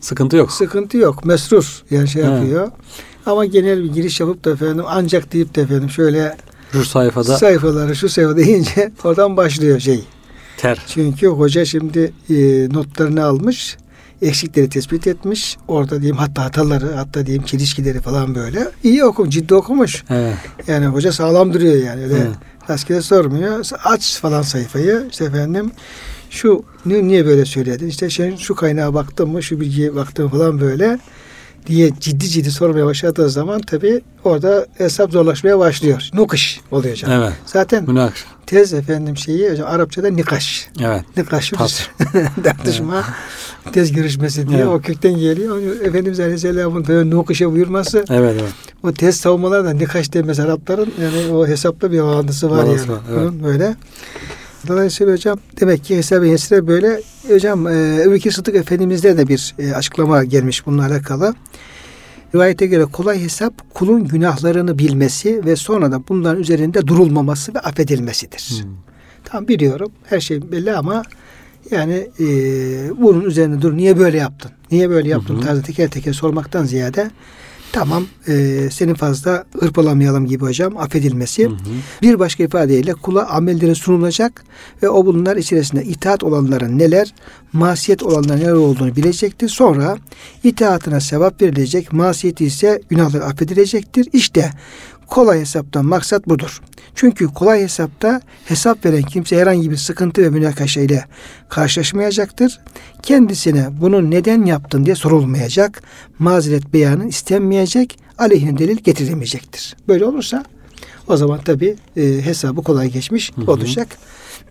[0.00, 1.24] sıkıntı yok sıkıntı yok.
[1.24, 2.26] Mesrur yani şey He.
[2.26, 2.70] yapıyor.
[3.26, 6.36] Ama genel bir giriş yapıp da efendim ancak deyip de efendim şöyle
[6.72, 10.04] şu sayfada sayfaları şu sayfa deyince oradan başlıyor şey.
[10.56, 12.34] ter Çünkü hoca şimdi e,
[12.72, 13.76] notlarını almış,
[14.22, 15.56] eksikleri tespit etmiş.
[15.68, 18.68] Orada diyeyim hatta hataları, hatta diyeyim çelişkileri falan böyle.
[18.84, 20.04] iyi okumuş, ciddi okumuş.
[20.10, 20.36] evet.
[20.66, 22.02] Yani hoca sağlam duruyor yani.
[22.04, 22.36] Öyle Evet.
[22.70, 23.66] rastgele sormuyor.
[23.84, 25.06] Aç falan sayfayı.
[25.10, 25.72] İşte efendim
[26.34, 27.88] şu ni- niye böyle söyledin?
[27.88, 30.98] İşte şey, şu kaynağa baktın mı, şu bilgiye baktın falan böyle
[31.66, 36.08] diye ciddi ciddi sormaya başladığı zaman tabii orada hesap zorlaşmaya başlıyor.
[36.14, 37.22] Nukiş oluyor canım.
[37.22, 40.68] evet Zaten münakaşa tez efendim şeyi hocam Arapçada nikaş.
[40.80, 41.50] evet Nikaş
[42.44, 43.04] tartışma,
[43.72, 44.68] tez görüşmesi diye Evet.
[44.68, 45.58] o kökten geliyor.
[45.84, 51.32] Efendimiz Aleyhisselam'ın böyle nukuşa buyurması evet evet o tez savunmalar da nikaş demez Arapların yani
[51.32, 52.96] o hesapta bir bağlantısı var Bağlantısı yani.
[52.98, 53.20] var, evet.
[53.20, 53.76] Bunun böyle.
[54.68, 59.54] Dolayısıyla hocam demek ki hesabı yesire böyle hocam e, Ebu Bekir Sıddık Efendimiz'de de bir
[59.58, 61.34] e, açıklama gelmiş bununla alakalı.
[62.34, 68.62] Rivayete göre kolay hesap kulun günahlarını bilmesi ve sonra da bunların üzerinde durulmaması ve affedilmesidir.
[68.62, 68.70] Hmm.
[69.24, 71.02] Tamam biliyorum her şey belli ama
[71.70, 72.26] yani e,
[73.02, 74.50] bunun üzerine dur niye böyle yaptın?
[74.70, 75.42] Niye böyle yaptın Hı hı.
[75.42, 77.10] tarzı teker teker sormaktan ziyade
[77.74, 81.44] tamam e, seni fazla hırpalamayalım gibi hocam affedilmesi.
[81.44, 81.54] Hı hı.
[82.02, 84.44] Bir başka ifadeyle kula amelleri sunulacak
[84.82, 87.14] ve o bunlar içerisinde itaat olanların neler,
[87.52, 89.48] masiyet olanların neler olduğunu bilecektir.
[89.48, 89.96] Sonra
[90.44, 94.08] itaatına sevap verilecek, masiyeti ise günahları affedilecektir.
[94.12, 94.50] İşte
[95.06, 96.60] kolay hesaptan maksat budur.
[96.94, 101.04] Çünkü kolay hesapta hesap veren kimse herhangi bir sıkıntı ve münakaşa ile
[101.48, 102.60] karşılaşmayacaktır.
[103.02, 105.82] Kendisine bunu neden yaptın diye sorulmayacak.
[106.18, 107.98] Mazeret beyanı istenmeyecek.
[108.18, 109.76] Aleyhine delil getirilmeyecektir.
[109.88, 110.44] Böyle olursa
[111.08, 113.50] o zaman tabi hesabı kolay geçmiş Hı hı.
[113.52, 113.88] olacak.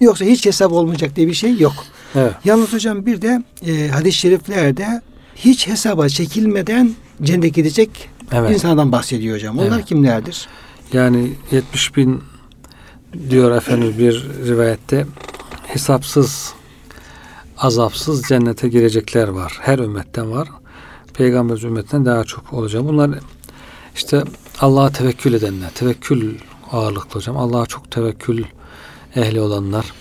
[0.02, 1.74] Yoksa hiç hesap olmayacak diye bir şey yok.
[2.16, 5.02] evet Yalnız hocam bir de e, hadis-i şeriflerde
[5.36, 9.60] hiç hesaba çekilmeden cennete gidecek evet insandan bahsediyor hocam.
[9.60, 9.86] Onlar Evet.
[9.86, 10.48] kimlerdir?
[10.94, 12.22] Yani 70 bin
[13.30, 15.06] diyor Efendimiz bir rivayette
[15.68, 16.54] hesapsız
[17.58, 19.58] azapsız cennete girecekler var.
[19.62, 20.48] Her ümmetten var.
[21.14, 22.84] peygamber ümmetinden daha çok olacak.
[22.84, 23.12] Bunlar
[23.96, 24.24] işte
[24.62, 26.38] Allah'a tevekkül edenler, tevekkül
[26.72, 27.38] ağırlıklı hocam.
[27.38, 28.44] Allah'a çok tevekkül
[29.16, 29.94] ehli olanlar.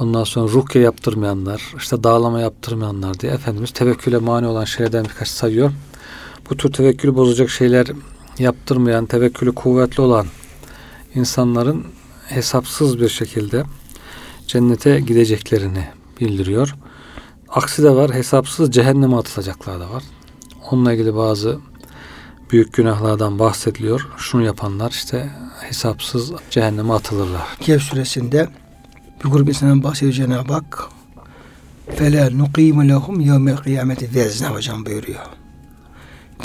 [0.00, 5.72] Ondan sonra rukiye yaptırmayanlar, işte dağlama yaptırmayanlar diye Efendimiz tevekküle mani olan şeylerden birkaç sayıyor.
[6.50, 7.86] Bu tür tevekkülü bozacak şeyler
[8.38, 10.26] yaptırmayan, tevekkülü kuvvetli olan
[11.14, 11.84] insanların
[12.34, 13.64] hesapsız bir şekilde
[14.46, 15.84] cennete gideceklerini
[16.20, 16.74] bildiriyor.
[17.48, 20.02] Aksi de var, hesapsız cehenneme atılacaklar da var.
[20.70, 21.58] Onunla ilgili bazı
[22.50, 24.08] büyük günahlardan bahsediliyor.
[24.16, 27.42] Şunu yapanlar işte hesapsız cehenneme atılırlar.
[27.60, 28.48] Kehf suresinde
[29.24, 30.88] bir grup insanın bahsediyor Cenab-ı Hak.
[31.96, 35.41] Fela nuqimu lehum yevmel kıyameti vezne hocam buyuruyor.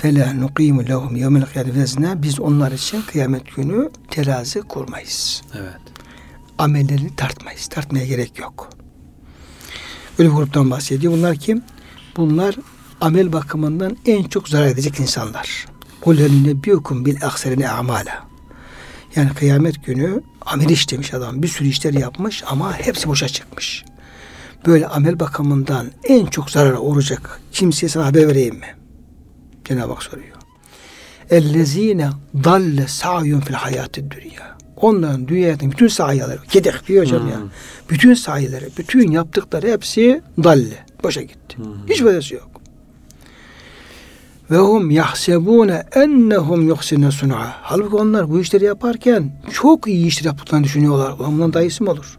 [0.02, 5.42] Fela nuqimu lehum yevmel vezne biz onlar için kıyamet günü terazi kurmayız.
[5.54, 5.82] Evet.
[6.58, 7.68] Amellerini tartmayız.
[7.68, 8.70] Tartmaya gerek yok.
[10.20, 11.14] Böyle bir gruptan bahsediyor.
[11.14, 11.64] Bunlar kim?
[12.18, 12.56] Bunlar
[13.02, 15.66] amel bakımından en çok zarar edecek insanlar.
[16.02, 18.28] Kul nebiyukum bil akserine amala.
[19.16, 21.44] Yani kıyamet günü amel işlemiş adam.
[21.44, 23.86] Bir sürü işler yapmış ama hepsi boşa çıkmış.
[24.66, 28.76] Böyle amel bakımından en çok zarara uğrayacak kimseye sana haber vereyim mi?
[29.68, 30.36] Cenab-ı Hak soruyor.
[31.30, 32.10] Ellezine
[32.44, 34.58] dalle sa'yun fil hayatı dünya.
[34.76, 37.40] Onların dünyanın bütün sahileri, kedek diyor hocam ya.
[37.90, 40.86] Bütün sahileri, bütün yaptıkları hepsi dalle.
[41.04, 41.58] Boşa gitti.
[41.90, 42.50] Hiç faydası yok.
[44.52, 47.56] Ve hum yahsebune ennehum yuhsine sun'a.
[47.62, 51.20] Halbuki onlar bu işleri yaparken çok iyi işler yaptıklarını düşünüyorlar.
[51.54, 52.17] Daha iyisi mi olur?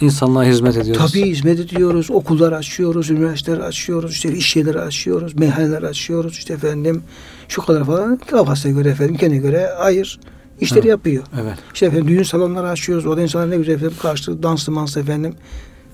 [0.00, 1.12] İnsanlığa hizmet ediyoruz.
[1.12, 2.10] Tabii hizmet ediyoruz.
[2.10, 6.32] Okullar açıyoruz, üniversiteler açıyoruz, işte iş yerleri açıyoruz, meyhaneler açıyoruz.
[6.38, 7.02] işte efendim
[7.48, 10.20] şu kadar falan kafasına göre efendim kendine göre hayır
[10.60, 10.90] işleri Evet.
[10.90, 11.24] yapıyor.
[11.42, 11.58] Evet.
[11.74, 13.06] İşte efendim düğün salonları açıyoruz.
[13.06, 15.34] O da insanlar ne güzel efendim karşılıklı danslı manslı efendim.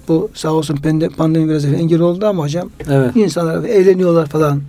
[0.09, 0.77] Bu sağ olsun
[1.17, 3.17] pandemi biraz efendim engel oldu ama hocam Evet.
[3.17, 4.63] insanlar eğleniyorlar falan.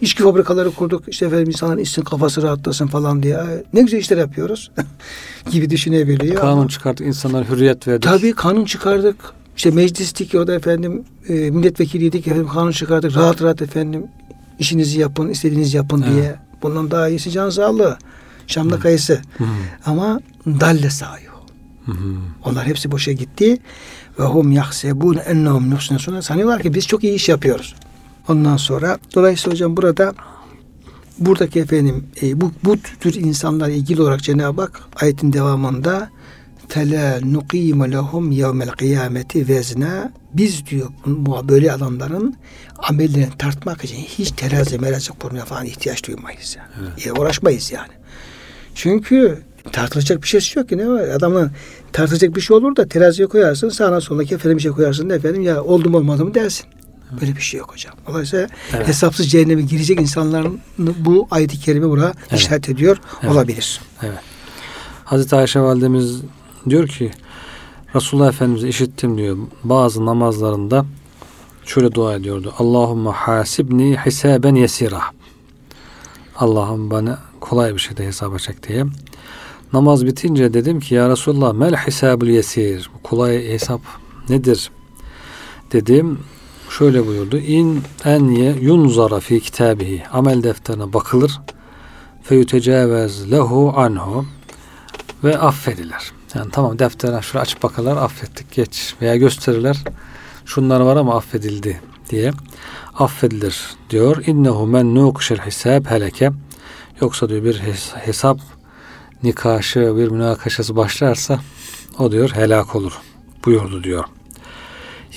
[0.00, 1.02] İçki fabrikaları kurduk.
[1.08, 3.38] İşte efendim insanlar içsin kafası rahatlasın falan diye.
[3.72, 4.70] Ne güzel işler yapıyoruz
[5.50, 6.40] gibi düşünebiliyor.
[6.40, 8.02] Kanun ama- çıkarttık, insanlara hürriyet verdik.
[8.02, 9.16] Tabii kanun çıkardık.
[9.56, 13.16] İşte meclistik o da efendim e, milletvekiliydik efendim kanun çıkardık.
[13.16, 14.06] Rahat rahat efendim
[14.58, 16.14] işinizi yapın, istediğinizi yapın Evet.
[16.14, 16.36] diye.
[16.62, 17.98] Bundan daha iyisi can sağlığı.
[18.46, 19.20] Şam'da kayısı.
[19.38, 19.48] Hı hı.
[19.86, 20.88] Ama dalle.
[21.86, 22.14] Hı hı.
[22.44, 23.58] Onlar hepsi boşa gitti.
[24.18, 27.74] Ve hum yahsebun ennehum nuhsine sanıyorlar ki biz çok iyi iş yapıyoruz.
[28.30, 30.14] Ondan sonra dolayısıyla hocam burada
[31.18, 36.10] buradaki efendim e, bu, bu tür insanlarla ilgili olarak Cenab-ı Hak ayetin devamında
[36.68, 42.36] fela nuqime lehum yevmel kıyameti vezna biz diyor bu böyle adamların
[42.78, 46.56] amellerini tartmak için hiç terazi merazi kurmaya falan ihtiyaç duymayız.
[46.56, 46.90] Yani.
[47.06, 47.92] E, uğraşmayız yani.
[48.74, 49.38] Çünkü
[49.72, 51.08] tartılacak bir şeysi yok ki ne var?
[51.08, 51.50] Adamın
[51.92, 55.42] tartılacak bir şey olur da teraziye koyarsın sağına soluna efendim bir şey koyarsın da efendim
[55.42, 56.66] ya oldum olmadı mı dersin.
[57.20, 57.94] Böyle bir şey yok hocam.
[58.06, 58.88] Dolayısıyla Evet.
[58.88, 62.40] hesapsız cehenneme girecek insanların bu ayet-i kerime buna Evet.
[62.40, 63.32] işaret ediyor Evet.
[63.32, 63.80] olabilir.
[64.02, 64.18] Evet.
[65.04, 66.20] Hazreti Ayşe validemiz
[66.68, 67.10] diyor ki
[67.94, 69.36] Resulullah Efendimiz'i işittim diyor.
[69.64, 70.84] Bazı namazlarında
[71.64, 72.54] şöyle dua ediyordu.
[72.58, 75.00] Allahümme hasibni hisaben yesira.
[76.36, 78.84] Allah'ım bana kolay bir şekilde hesaba çek diye.
[79.72, 82.90] Namaz bitince dedim ki ya Resulullah mel hisabul yesir.
[83.02, 83.80] Kolay hesap
[84.28, 84.70] nedir?
[85.72, 86.18] Dedim.
[86.78, 87.38] Şöyle buyurdu.
[87.38, 90.02] İn en ye yunzara fi kitabihi.
[90.12, 91.40] Amel defterine bakılır.
[92.22, 94.24] Feyutecavez lehu anhu
[95.24, 96.12] ve affediler.
[96.34, 99.84] Yani tamam defterine şuraya açıp bakarlar affettik geç veya gösterirler
[100.44, 101.80] şunlar var ama affedildi
[102.10, 102.32] diye
[102.98, 104.24] affedilir diyor.
[104.26, 106.30] İnnehu men nukşel hisab heleke
[107.00, 108.38] yoksa diyor bir hes- hesap
[109.22, 111.40] nikaşı bir münakaşası başlarsa
[111.98, 112.92] o diyor helak olur
[113.44, 114.04] buyurdu diyor.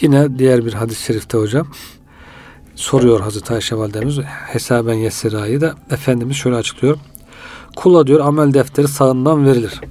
[0.01, 1.67] Yine diğer bir hadis-i şerifte hocam
[2.75, 6.97] soruyor Hazreti Ayşe validemiz hesaben yesirayı da Efendimiz şöyle açıklıyor.
[7.75, 9.82] Kula diyor amel defteri sağından verilir.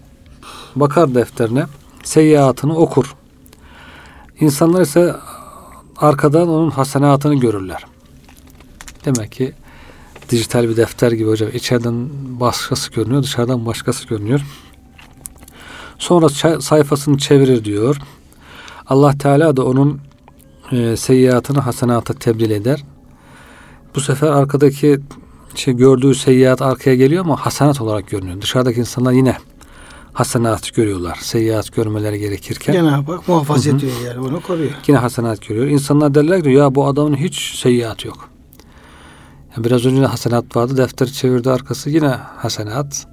[0.76, 1.66] Bakar defterine
[2.04, 3.14] seyyiatını okur.
[4.40, 5.14] İnsanlar ise
[5.96, 7.84] arkadan onun hasenatını görürler.
[9.04, 9.52] Demek ki
[10.28, 11.50] dijital bir defter gibi hocam.
[11.54, 12.08] İçeriden
[12.40, 14.40] başkası görünüyor, dışarıdan başkası görünüyor.
[15.98, 16.28] Sonra
[16.60, 17.96] sayfasını çevirir diyor.
[18.87, 20.01] Allah Teala da onun
[20.73, 22.85] e, seyyiatını hasenata tebdil eder.
[23.95, 25.01] Bu sefer arkadaki
[25.55, 28.40] şey gördüğü seyyiat arkaya geliyor ama hasenat olarak görünüyor.
[28.40, 29.37] Dışarıdaki insanlar yine
[30.12, 31.18] hasenat görüyorlar.
[31.23, 33.77] Seyyiat görmeleri gerekirken Cenab-ı Hak muhafaza Hı hı.
[33.77, 34.71] ediyor yani onu koruyor.
[34.87, 35.66] yine hasenat görüyor.
[35.66, 38.29] İnsanlar derler ki ya bu adamın hiç seyyiat yok.
[39.57, 40.77] Ya biraz önce de hasenat vardı.
[40.77, 43.07] Defteri çevirdi arkası yine hasenat.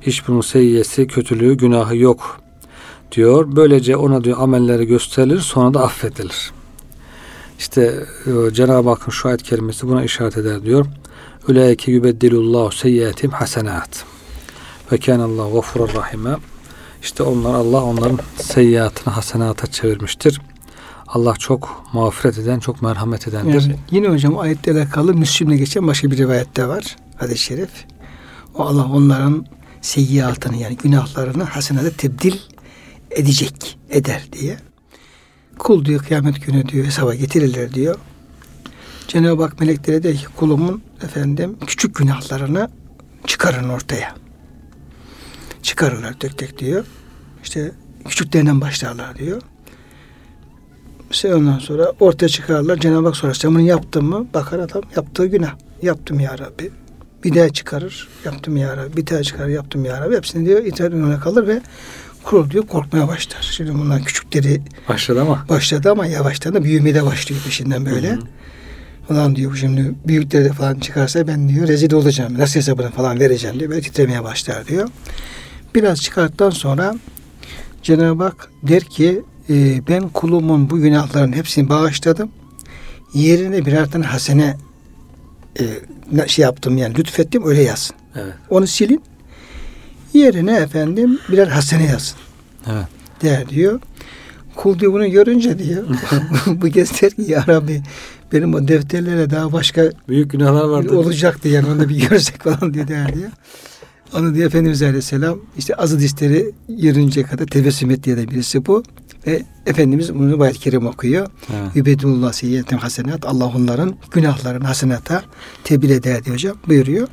[0.00, 2.40] Hiç bunun seyyiyesi, kötülüğü, günahı yok
[3.12, 3.56] diyor.
[3.56, 6.52] Böylece ona diyor amelleri gösterilir sonra da affedilir.
[7.58, 10.86] İşte e, Cenab-ı Hakk'ın şu ayet kerimesi buna işaret eder diyor.
[11.48, 14.04] Üleike yubeddilullahu seyyiatim hasenat.
[14.92, 16.36] Ve kânallâhu gafurur rahime.
[17.02, 20.40] İşte onlar Allah onların seyyiatını hasenata çevirmiştir.
[21.06, 23.62] Allah çok mağfiret eden, çok merhamet edendir.
[23.62, 26.96] Yani yine hocam ayetle alakalı Müslim'le geçen başka bir rivayette var.
[27.16, 27.70] Hadis-i şerif.
[28.54, 29.46] O Allah onların
[29.80, 32.34] seyyiatını yani günahlarını hasenata tebdil
[33.10, 34.56] edecek, eder diye.
[35.58, 37.96] Kul diyor kıyamet günü diyor hesaba getirilir diyor.
[39.08, 42.70] Cenab-ı Hak meleklere der ki kulumun efendim küçük günahlarını
[43.26, 44.14] çıkarın ortaya.
[45.62, 46.84] Çıkarırlar tek tek diyor.
[47.42, 47.72] İşte
[48.08, 49.42] küçüklerinden başlarlar diyor.
[51.10, 52.76] İşte ondan sonra ortaya çıkarırlar.
[52.76, 53.34] Cenab-ı Hak sorar.
[53.34, 54.26] Sen bunu yaptın mı?
[54.34, 55.54] Bakar adam yaptığı günah.
[55.82, 56.70] Yaptım ya Rabbi.
[57.24, 58.08] Bir daha çıkarır.
[58.24, 58.96] Yaptım ya Rabbi.
[58.96, 59.48] Bir daha çıkarır.
[59.48, 60.16] Yaptım ya Rabbi.
[60.16, 61.62] Hepsini diyor itaat önüne kalır ve
[62.26, 63.48] kurul diyor korkmaya başlar.
[63.56, 65.46] Şimdi bunlar küçükleri Başladı ama.
[65.48, 68.18] başladı ama yavaştan da büyümeye de başlıyor peşinden böyle.
[69.10, 72.38] Ulan diyor şimdi büyükleri de falan çıkarsa ben diyor rezil olacağım.
[72.38, 73.70] Nasıl hesabını falan vereceğim diyor.
[73.70, 74.88] Böyle titremeye başlar diyor.
[75.74, 76.94] Biraz çıkarttıktan sonra
[77.82, 82.30] Cenab-ı Hak der ki e, ben kulumun bu günahların hepsini bağışladım.
[83.14, 84.56] Yerine birer tane hasene
[85.60, 85.64] e,
[86.12, 87.96] ne- şey yaptım yani lütfettim öyle yazsın.
[88.14, 88.32] Evet.
[88.50, 89.02] Onu silin.
[90.16, 92.18] Yerine efendim birer hasene yazsın
[92.72, 92.86] Evet.
[93.22, 93.80] der diyor.
[94.56, 95.84] Kul diyor bunu görünce diyor.
[96.46, 97.82] bu kez der ki ya Rabbi
[98.32, 100.96] benim o defterlere daha başka Büyük günahlar vardı.
[100.96, 103.30] olacaktı yani onu da bir görsek falan diye der diyor.
[104.14, 108.82] Onu diyor Efendimiz Aleyhisselam işte azı dişleri yürünceye kadar tebessüm et diye de birisi bu.
[109.26, 111.26] Ve Efendimiz bunu bayat kerim okuyor.
[111.74, 113.26] Yübedullah seyyiyetin hasenat.
[113.26, 115.22] Allah onların günahlarını hasenata
[115.64, 117.08] tebdil eder diyor hocam buyuruyor.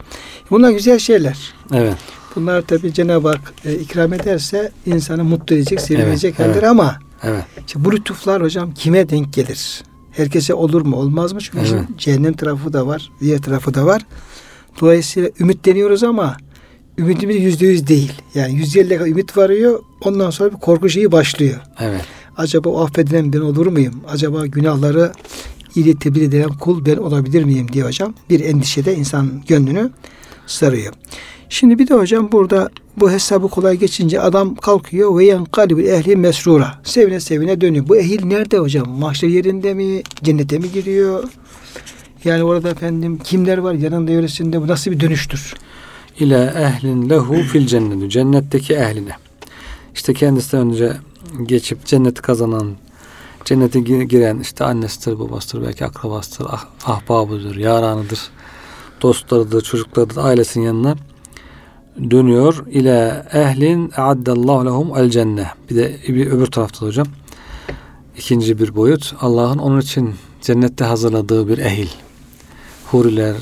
[0.49, 1.53] Bunlar güzel şeyler.
[1.73, 1.95] Evet.
[2.35, 6.63] Bunlar tabi Cenab-ı Hak e, ikram ederse insanı mutlu edecek, sevinecek Evet, evet.
[6.63, 7.43] ama Evet.
[7.67, 9.83] işte bu lütuflar hocam kime denk gelir?
[10.11, 11.39] Herkese olur mu olmaz mı?
[11.41, 11.67] Çünkü Evet.
[11.67, 14.01] işin cehennem tarafı da var, diğer tarafı da var.
[14.81, 16.37] Dolayısıyla ümitleniyoruz ama
[16.97, 18.11] ümidimiz yüzde yüz değil.
[18.35, 19.79] Yani yüzde elli ümit varıyor.
[20.01, 21.61] Ondan sonra bir korku şeyi başlıyor.
[21.79, 22.01] Evet.
[22.37, 23.93] Acaba o affedilen ben olur muyum?
[24.09, 25.11] Acaba günahları
[25.75, 28.13] iyi edilen kul ben olabilir miyim diye hocam.
[28.29, 29.91] Bir endişede insan gönlünü
[30.47, 30.93] sarıyor.
[31.53, 36.73] Şimdi bir de hocam burada bu hesabı kolay geçince adam kalkıyor ve yankalibül ehli mesrura.
[36.83, 37.87] Sevine sevine dönüyor.
[37.87, 38.89] Bu ehil nerede hocam?
[38.89, 40.01] Mahşer yerinde mi?
[40.23, 41.23] Cennete mi giriyor?
[42.23, 45.53] Yani orada efendim kimler var yanında yöresinde bu nasıl bir dönüştür?
[46.19, 48.09] İle ehlin lehu fil cenneti.
[48.09, 49.11] Cennetteki ehline.
[49.95, 50.93] İşte kendisinden önce
[51.43, 52.71] geçip cenneti kazanan,
[53.45, 58.19] cennete gi- giren işte annesidir, babasıdır, belki akrabasıdır, ah, ahbabıdır, yaranıdır,
[59.01, 60.95] dostlarıdır, çocuklarıdır, ailesinin yanına
[62.11, 62.65] dönüyor.
[62.71, 65.47] İle ehlin eaddallahu lehum el cenne.
[65.69, 67.07] Bir de bir öbür tarafta hocam
[68.17, 69.13] ikinci bir boyut.
[69.21, 71.87] Allah'ın onun için cennette hazırladığı bir ehil.
[72.85, 73.35] Huriler,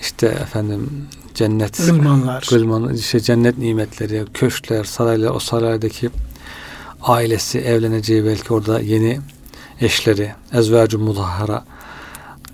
[0.00, 0.90] işte efendim
[1.34, 2.46] cennet Zulmanlar.
[2.50, 6.10] Gılman, işte cennet nimetleri, köşkler, saraylar, o saraydaki
[7.02, 9.20] ailesi, evleneceği belki orada yeni
[9.80, 11.64] eşleri, ezvacı mudahara,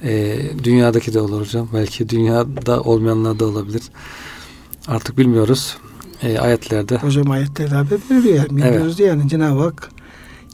[0.05, 1.69] e, dünyadaki de olur hocam.
[1.75, 3.83] Belki dünyada olmayanlar da olabilir.
[4.89, 5.77] Artık bilmiyoruz.
[6.23, 8.37] E, ayetlerde Hocam ayetlerde haber veriyor.
[8.37, 8.57] Yani.
[8.57, 9.89] Biliyoruz yani Cenab-ı Hak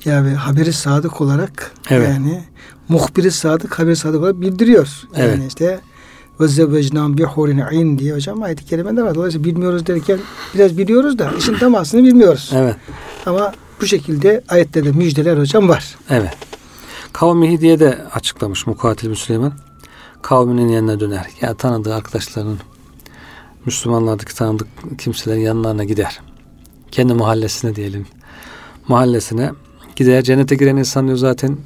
[0.05, 2.09] yani haberi sadık olarak Evet.
[2.09, 2.45] yani
[2.89, 4.89] muhbiri sadık, haberi sadık olarak bildiriyor.
[5.17, 5.43] Yani Evet.
[5.49, 5.81] işte
[6.41, 9.15] ve zevvecnâm bi hurin ayn diye hocam ayet-i kerimede var.
[9.15, 10.19] Dolayısıyla bilmiyoruz derken
[10.55, 12.51] biraz biliyoruz da işin tam aslını bilmiyoruz.
[12.55, 12.77] evet,
[13.27, 15.97] Ama bu şekilde ayetlerde müjdeler hocam var.
[16.11, 16.37] evet.
[17.13, 19.53] Kavmihi diye de açıklamış Mukatil Süleyman.
[20.23, 21.27] Kavminin yanına döner.
[21.41, 22.59] Yani tanıdığı arkadaşlarının
[23.67, 24.69] Müslümanlardaki tanıdık
[24.99, 26.21] kimselerin yanlarına gider.
[26.91, 28.07] Kendi mahallesine diyelim.
[28.89, 29.53] Mahallesine
[29.97, 30.23] gider.
[30.23, 31.59] Cennete giren insan diyor zaten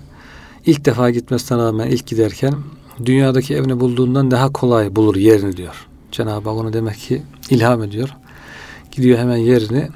[0.67, 2.55] ilk defa gitmesine rağmen ilk giderken
[3.05, 5.87] dünyadaki evini bulduğundan daha kolay bulur yerini diyor.
[6.13, 8.17] Cenab-ı Hak onu demek ki ilham ediyor.
[8.93, 9.89] Gidiyor hemen yerini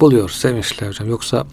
[0.00, 0.30] buluyor.
[0.30, 1.08] Sevinçle hocam.
[1.08, 1.46] Yoksa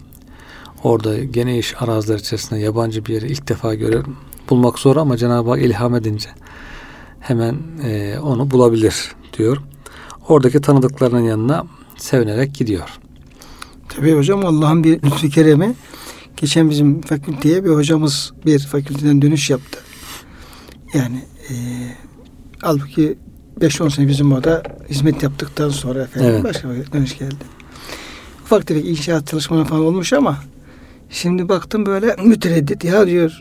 [0.84, 4.06] orada geniş araziler içerisinde yabancı bir yeri ilk defa görür.
[4.50, 6.28] Bulmak zor ama Cenab-ı Hak ilham edince
[7.20, 9.62] hemen e, onu bulabilir diyor.
[10.28, 12.88] Oradaki tanıdıklarının yanına sevinerek gidiyor.
[13.88, 15.74] Tabii hocam Allah'ın bir lütfu keremi.
[16.36, 19.78] Geçen bizim fakülteye bir hocamız bir fakülteden dönüş yaptı.
[20.94, 21.54] Yani e,
[22.62, 23.18] halbuki
[23.60, 26.44] 5-10 sene bizim orada hizmet yaptıktan sonra efendim Evet.
[26.44, 27.44] başka bir dönüş geldi.
[28.44, 30.36] Ufak tefek inşaat çalışmaları falan olmuş ama
[31.10, 33.40] şimdi baktım böyle mütereddit ya diyor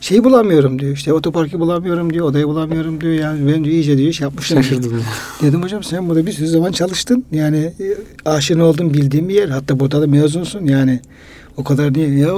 [0.00, 4.12] şeyi bulamıyorum diyor işte otoparkı bulamıyorum diyor odayı bulamıyorum diyor yani ben diyor iyice diyor
[4.12, 4.64] şey yapmışım diyor.
[4.64, 5.02] Şaşırdım.
[5.42, 7.24] Dedim hocam sen burada bir sürü zaman çalıştın.
[7.32, 9.48] Yani e, aşina oldun bildiğin bir yer.
[9.48, 10.64] Hatta burada da mezunsun.
[10.64, 11.00] Yani
[11.56, 12.28] O kadar değil ya.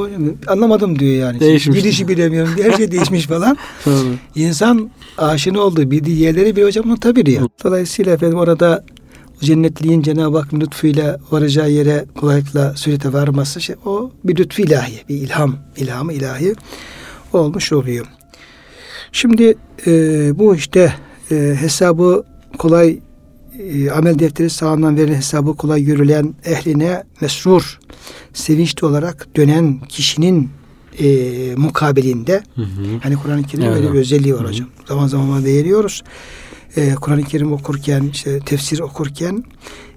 [0.47, 1.41] Anlamadım diyor yani.
[1.41, 1.79] Değişmiş.
[1.79, 2.51] Gidişi bilemiyorum.
[2.63, 3.57] Her şey değişmiş falan.
[4.35, 7.49] İnsan aşina olduğu bildiği yerleri bir hocam unutabiliyor.
[7.65, 8.85] Dolayısıyla efendim orada
[9.43, 14.95] o cennetliğin Cenab-ı Hakk'ın lütfuyla varacağı yere kolaylıkla sürete varması şey, o bir lütfu ilahi,
[15.09, 16.55] bir ilham, ilhamı ilahi
[17.33, 18.07] olmuş oluyor.
[19.13, 19.55] Şimdi
[19.87, 19.93] e,
[20.39, 20.95] bu işte
[21.31, 22.25] e, hesabı
[22.59, 22.99] kolay
[23.59, 27.79] e, amel defteri sağından verilen hesabı kolay görülen ehline mesrur,
[28.35, 30.51] sevinçli olarak dönen kişinin
[30.99, 31.07] e,
[31.57, 32.67] mukabilinde Hı hı.
[33.03, 34.49] Hani Kur'an-ı Kerim Evet, böyle bir özelliği var Hı hı.
[34.49, 34.69] hocam.
[34.89, 36.03] Zaman zaman beğeniyoruz.
[36.77, 39.45] Ee, Kur'an-ı Kerim okurken, işte tefsir okurken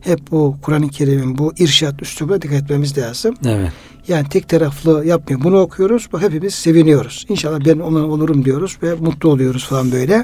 [0.02, 3.36] hep bu Kur'an-ı Kerim'in bu irşat üslubuna dikkat etmemiz lazım.
[3.46, 3.72] Evet.
[4.08, 5.44] Yani tek taraflı yapmıyor.
[5.44, 6.08] Bunu okuyoruz.
[6.14, 7.26] Bak hepimiz seviniyoruz.
[7.30, 10.24] İnşallah ben ona olurum diyoruz ve mutlu oluyoruz falan böyle.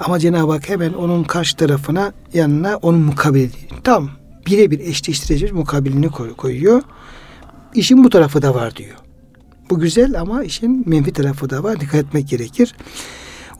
[0.00, 3.50] Ama Cenab-ı Hak hemen onun karşı tarafına yanına onun mukabili
[3.84, 4.10] tam
[4.46, 6.82] birebir eşleştireceğiz mukabilini koy- koyuyor.
[7.74, 8.96] İşin bu tarafı da var diyor.
[9.70, 11.80] Bu güzel ama işin menfi tarafı da var.
[11.80, 12.74] Dikkat etmek gerekir.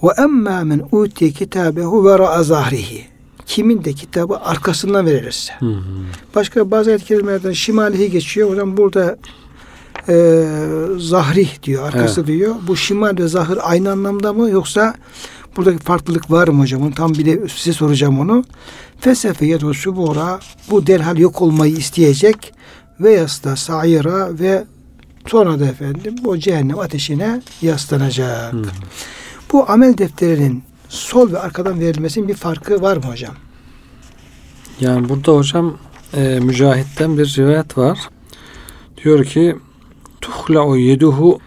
[0.02, 3.04] Ve emma men utiye kitabehu ve ra'a zahrihi.
[3.46, 5.52] Kimin de kitabı arkasından verilirse.
[5.58, 5.82] Hı hı.
[6.34, 8.50] Başka bazı ayet kelimelerden şimalihi geçiyor.
[8.50, 9.16] Hocam burada
[10.08, 10.44] e,
[10.98, 12.54] zahri diyor, arkası diyor.
[12.68, 14.94] Bu şimal ve zahir aynı anlamda mı yoksa
[15.56, 16.82] buradaki farklılık var mı hocam?
[16.82, 18.44] Onu tam bir de size soracağım onu.
[19.00, 20.40] Fesefe yedu subura
[20.70, 22.54] bu derhal yok olmayı isteyecek
[23.00, 24.64] ve yasta sayira ve
[25.26, 28.52] sonra da efendim o cehennem ateşine yaslanacak.
[28.52, 28.62] Hı.
[29.52, 33.34] Bu amel defterinin sol ve arkadan verilmesinin bir farkı var mı hocam?
[34.80, 35.76] Yani burada hocam
[36.14, 37.98] e, Mücahit'ten bir rivayet var.
[39.04, 39.56] Diyor ki
[40.20, 41.38] tuhla'u yeduhu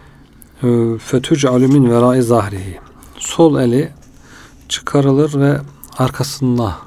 [0.62, 2.78] e, fetuc'alu min verai zahrihi.
[3.18, 3.92] Sol eli
[4.68, 5.58] çıkarılır ve
[5.98, 6.78] arkasına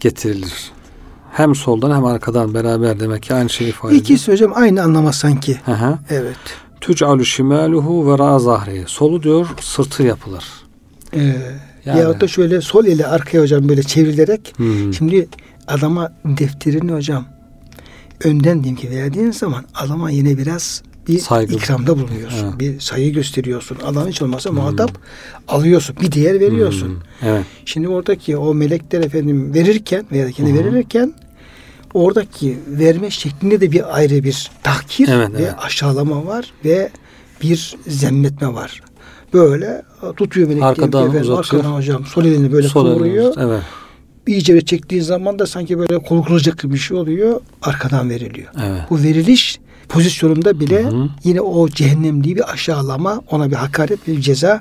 [0.00, 0.70] getirilir.
[1.32, 4.02] Hem soldan hem arkadan beraber demek ki aynı şeyi ifade ediyor.
[4.02, 5.60] İkisi hocam aynı anlama sanki.
[5.64, 5.98] Hı hı.
[6.10, 6.65] Evet.
[6.86, 8.84] Tuc'alu şimaluhu vera zahrihi.
[8.86, 10.44] Solu diyor sırtı yapılır.
[11.14, 11.36] Ee,
[11.84, 12.00] Yani.
[12.00, 14.92] Yahut da şöyle sol eli arkaya hocam böyle çevrilerek Hı.
[14.92, 15.28] şimdi
[15.66, 17.24] adama defterini hocam
[18.24, 21.54] önden diyeyim ki verdiğin zaman adama yine biraz bir Saygı.
[21.54, 22.46] ikramda bulunuyorsun.
[22.46, 22.58] Evet.
[22.60, 23.78] Bir sayı gösteriyorsun.
[23.86, 24.98] Adam hiç olmazsa muhatap
[25.48, 25.96] alıyorsun.
[26.02, 26.88] Bir değer veriyorsun.
[26.88, 27.26] Hı.
[27.28, 27.44] Evet.
[27.64, 30.64] Şimdi oradaki o melekler efendim verirken veya kendi hı.
[30.64, 31.14] verirken
[31.96, 35.54] oradaki verme şeklinde de bir ayrı bir tahkir Evet, ve evet.
[35.58, 36.90] aşağılama var ve
[37.42, 38.82] bir zemmetme var.
[39.32, 39.82] Böyle
[40.16, 41.38] tutuyor melek Arkadan uzatıyor.
[41.38, 43.34] arkadan hocam sol elini böyle Sol kıvırıyor.
[43.38, 43.62] Evet.
[44.26, 45.96] Bir çektiği zaman da sanki böyle
[46.62, 47.40] gibi bir şey oluyor.
[47.62, 48.48] Arkadan veriliyor.
[48.64, 48.80] Evet.
[48.90, 49.58] Bu veriliş
[49.88, 51.08] pozisyonunda bile Hı hı.
[51.24, 54.60] yine o cehennemliği bir aşağılama, ona bir hakaret, bir ceza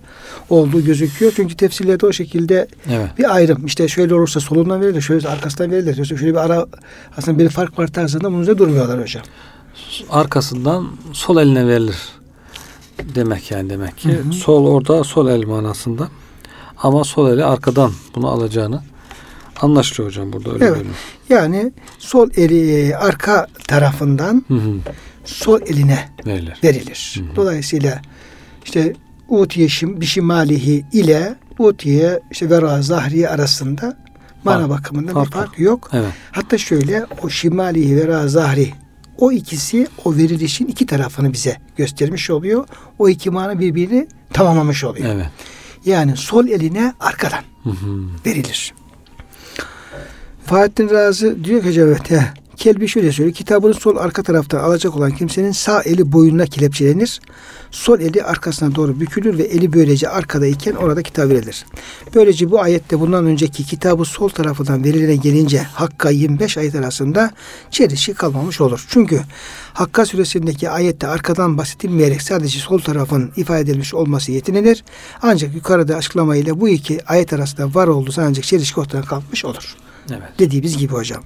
[0.49, 1.33] olduğu gözüküyor.
[1.35, 3.09] Çünkü tefsirlerde o şekilde Evet.
[3.17, 3.65] bir ayrım.
[3.65, 5.95] İşte şöyle olursa solundan verilir, şöyle arkasından verilir.
[5.95, 6.65] Şöyle şöyle bir ara
[7.17, 9.23] aslında bir fark var tarzında bunun üzerinde durmuyorlar hocam.
[10.09, 11.97] arkasından sol eline verilir
[13.15, 14.09] demek yani demek ki.
[14.09, 14.33] Hı hı.
[14.33, 16.07] Sol orada sol el manasında.
[16.77, 18.81] Ama sol eli arkadan bunu alacağını
[19.61, 20.85] anlaşılıyor hocam burada öyle Evet.
[21.29, 24.73] Yani sol eli e, arka tarafından Hı hı.
[25.25, 26.59] sol eline Verilir.
[26.63, 27.15] verilir.
[27.17, 27.35] Hı hı.
[27.35, 28.01] Dolayısıyla
[28.65, 28.93] işte
[29.29, 33.97] utiye şim, bişimalihi ile utiye işte vera zahri arasında
[34.43, 35.89] mana bakımından fark bir fark yok.
[35.93, 36.11] Evet.
[36.31, 38.73] Hatta şöyle o şimalihi vera zahri
[39.17, 42.67] o ikisi o verilişin iki tarafını bize göstermiş oluyor.
[42.99, 45.15] O iki mana birbirini tamamlamış oluyor.
[45.15, 45.25] Evet.
[45.85, 47.99] Yani sol eline arkadan Hı hı.
[48.25, 48.73] verilir.
[50.45, 52.23] Fahrettin Razi diyor ki hocam evet he.
[52.57, 53.35] Kelbi şöyle söylüyor.
[53.35, 57.21] Kitabını sol arka taraftan alacak olan kimsenin sağ eli boynuna kelepçelenir.
[57.71, 61.65] Sol eli arkasına doğru bükülür ve eli böylece arkadayken orada kitap verilir.
[62.15, 67.31] Böylece bu ayette bundan önceki kitabı sol tarafından verilene gelince Hakka 25 ayet arasında
[67.71, 68.85] çelişki kalmamış olur.
[68.89, 69.21] Çünkü
[69.73, 74.83] Hakka suresindeki ayette arkadan bahsedilmeyerek sadece sol tarafın ifade edilmiş olması yetinilir.
[75.21, 79.75] Ancak yukarıda açıklamayla bu iki ayet arasında var olduğu ancak çelişki ortadan kalkmış olur
[80.09, 80.39] Evet.
[80.39, 81.23] dediğimiz gibi hocam.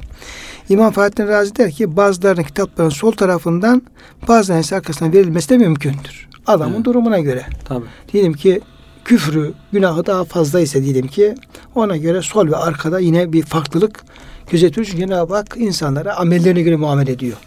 [0.69, 3.81] İmam Fahrettin Razi der ki bazılarının kitapların sol tarafından
[4.27, 6.29] bazılarının ise arkasından verilmesi de mümkündür.
[6.47, 6.85] Adamın Evet.
[6.85, 7.45] durumuna göre.
[7.65, 7.85] Tabii.
[8.13, 8.61] Diyelim ki
[9.05, 11.35] küfrü, günahı daha fazla ise diyelim ki
[11.75, 14.03] ona göre sol ve arkada yine bir farklılık
[14.51, 14.85] gözetiyor.
[14.85, 17.37] Çünkü Cenab-ı Hak insanlara amellerine göre muamele ediyor.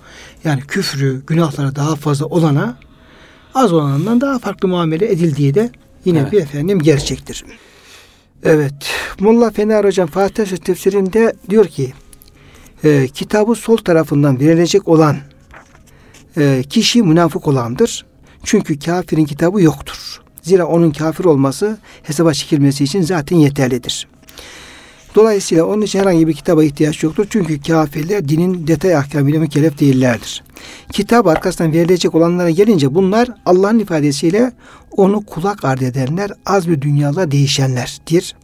[0.44, 2.76] Yani küfrü, günahları daha fazla olana
[3.54, 5.70] az olanından daha farklı muamele edildiği de
[6.04, 6.32] yine Evet.
[6.32, 7.44] bir efendim gerçektir.
[8.44, 8.74] Evet.
[9.20, 11.92] Molla Fener Hocam Fatih tefsirinde diyor ki
[12.84, 15.16] e, kitabı sol tarafından verilecek olan
[16.36, 18.06] e, kişi münafık olandır.
[18.44, 20.20] Çünkü kafirin kitabı yoktur.
[20.42, 24.08] Zira onun kafir olması hesaba çekilmesi için zaten yeterlidir.
[25.14, 27.26] Dolayısıyla onun için herhangi bir kitaba ihtiyaç yoktur.
[27.30, 30.44] Çünkü kafirler dinin detay ahkamıyla mükellef değillerdir.
[30.92, 34.52] Kitap arkasından verilecek olanlara gelince bunlar Allah'ın ifadesiyle
[34.90, 38.34] onu kulak ardı edenler, az bir dünyada değişenlerdir.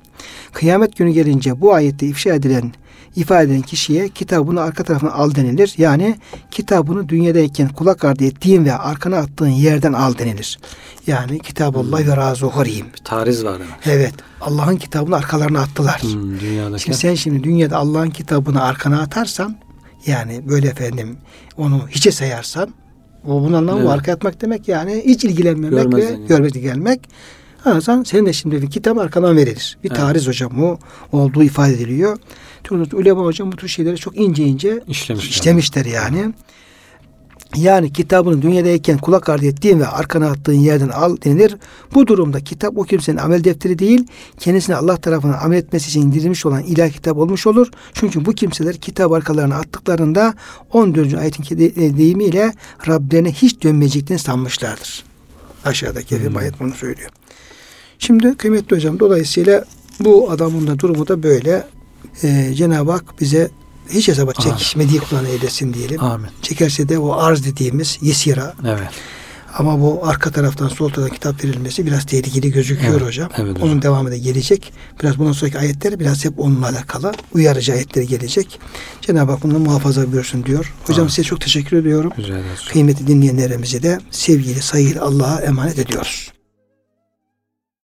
[0.52, 2.72] Kıyamet günü gelince bu ayette ifşa edilen
[3.16, 5.74] ifade eden kişiye kitabını arka tarafına al denilir.
[5.78, 6.16] Yani
[6.50, 10.59] kitabını dünyadayken kulak ardı ettiğin ve arkana attığın yerden al denilir.
[11.06, 12.86] Yani kitabullah ve razı horiyim.
[12.98, 13.74] Bir tariz var demek.
[13.86, 14.14] Evet.
[14.40, 16.02] Allah'ın kitabını arkalarına attılar.
[16.02, 16.82] Hmm, dünyadaki.
[16.82, 19.56] Şimdi sen şimdi dünyada Allah'ın kitabını arkana atarsan
[20.06, 21.16] yani böyle efendim
[21.56, 22.74] onu hiçe sayarsan
[23.26, 23.90] o bunun anlamı Evet.
[23.90, 26.28] arkaya atmak demek yani hiç ilgilenmemek Görmezden ve gelmek.
[26.28, 27.00] görmezden gelmek.
[27.64, 29.78] Anlarsan senin de şimdi bir kitap arkadan verilir.
[29.84, 30.00] Bir Evet.
[30.00, 30.78] tariz hocam o
[31.12, 32.18] olduğu ifade ediliyor.
[32.68, 35.30] Türlü ulema hocam bu tür şeyleri çok ince ince İşlemişler.
[35.30, 36.32] işlemişler yani.
[37.56, 41.56] Yani kitabını dünyadayken kulak ardı ettiğin ve arkana attığın yerden al denilir.
[41.94, 44.06] Bu durumda kitap o kimsenin amel defteri değil,
[44.38, 47.68] kendisine Allah tarafından amel etmesi için indirilmiş olan ilahi kitap olmuş olur.
[47.92, 50.34] Çünkü bu kimseler kitap arkalarına attıklarında
[50.72, 51.14] 14.
[51.14, 52.52] ayetin e, deyimiyle
[52.88, 55.04] Rablerine hiç dönmeyeceklerini sanmışlardır.
[55.64, 56.36] Aşağıdaki Hmm.
[56.36, 57.10] ayet bunu söylüyor.
[57.98, 59.64] Şimdi kıymetli hocam dolayısıyla
[60.00, 61.64] bu adamın da durumu da böyle.
[62.22, 63.50] Ee, Cenab-ı Hak bize
[63.90, 66.02] hiç hesaba çekişmediği kulağına eylesin diyelim.
[66.04, 66.28] Amin.
[66.42, 68.88] Çekerse de o arz dediğimiz yesira Evet.
[69.58, 73.30] ama bu arka taraftan sol taraftan kitap verilmesi biraz tehlikeli gözüküyor Evet, hocam.
[73.36, 73.68] evet hocam.
[73.68, 74.72] Onun devamı da gelecek.
[75.02, 77.12] Biraz bundan sonraki ayetler biraz hep onunla alakalı.
[77.34, 78.60] Uyarıcı ayetleri gelecek.
[79.00, 80.74] Cenab-ı Hak bunu muhafaza buyursun diyor.
[80.84, 81.10] Hocam Amin.
[81.10, 82.12] size çok teşekkür ediyorum.
[82.72, 86.32] Kıymetli dinleyenlerimizi de sevgili, saygılı Allah'a emanet ediyoruz.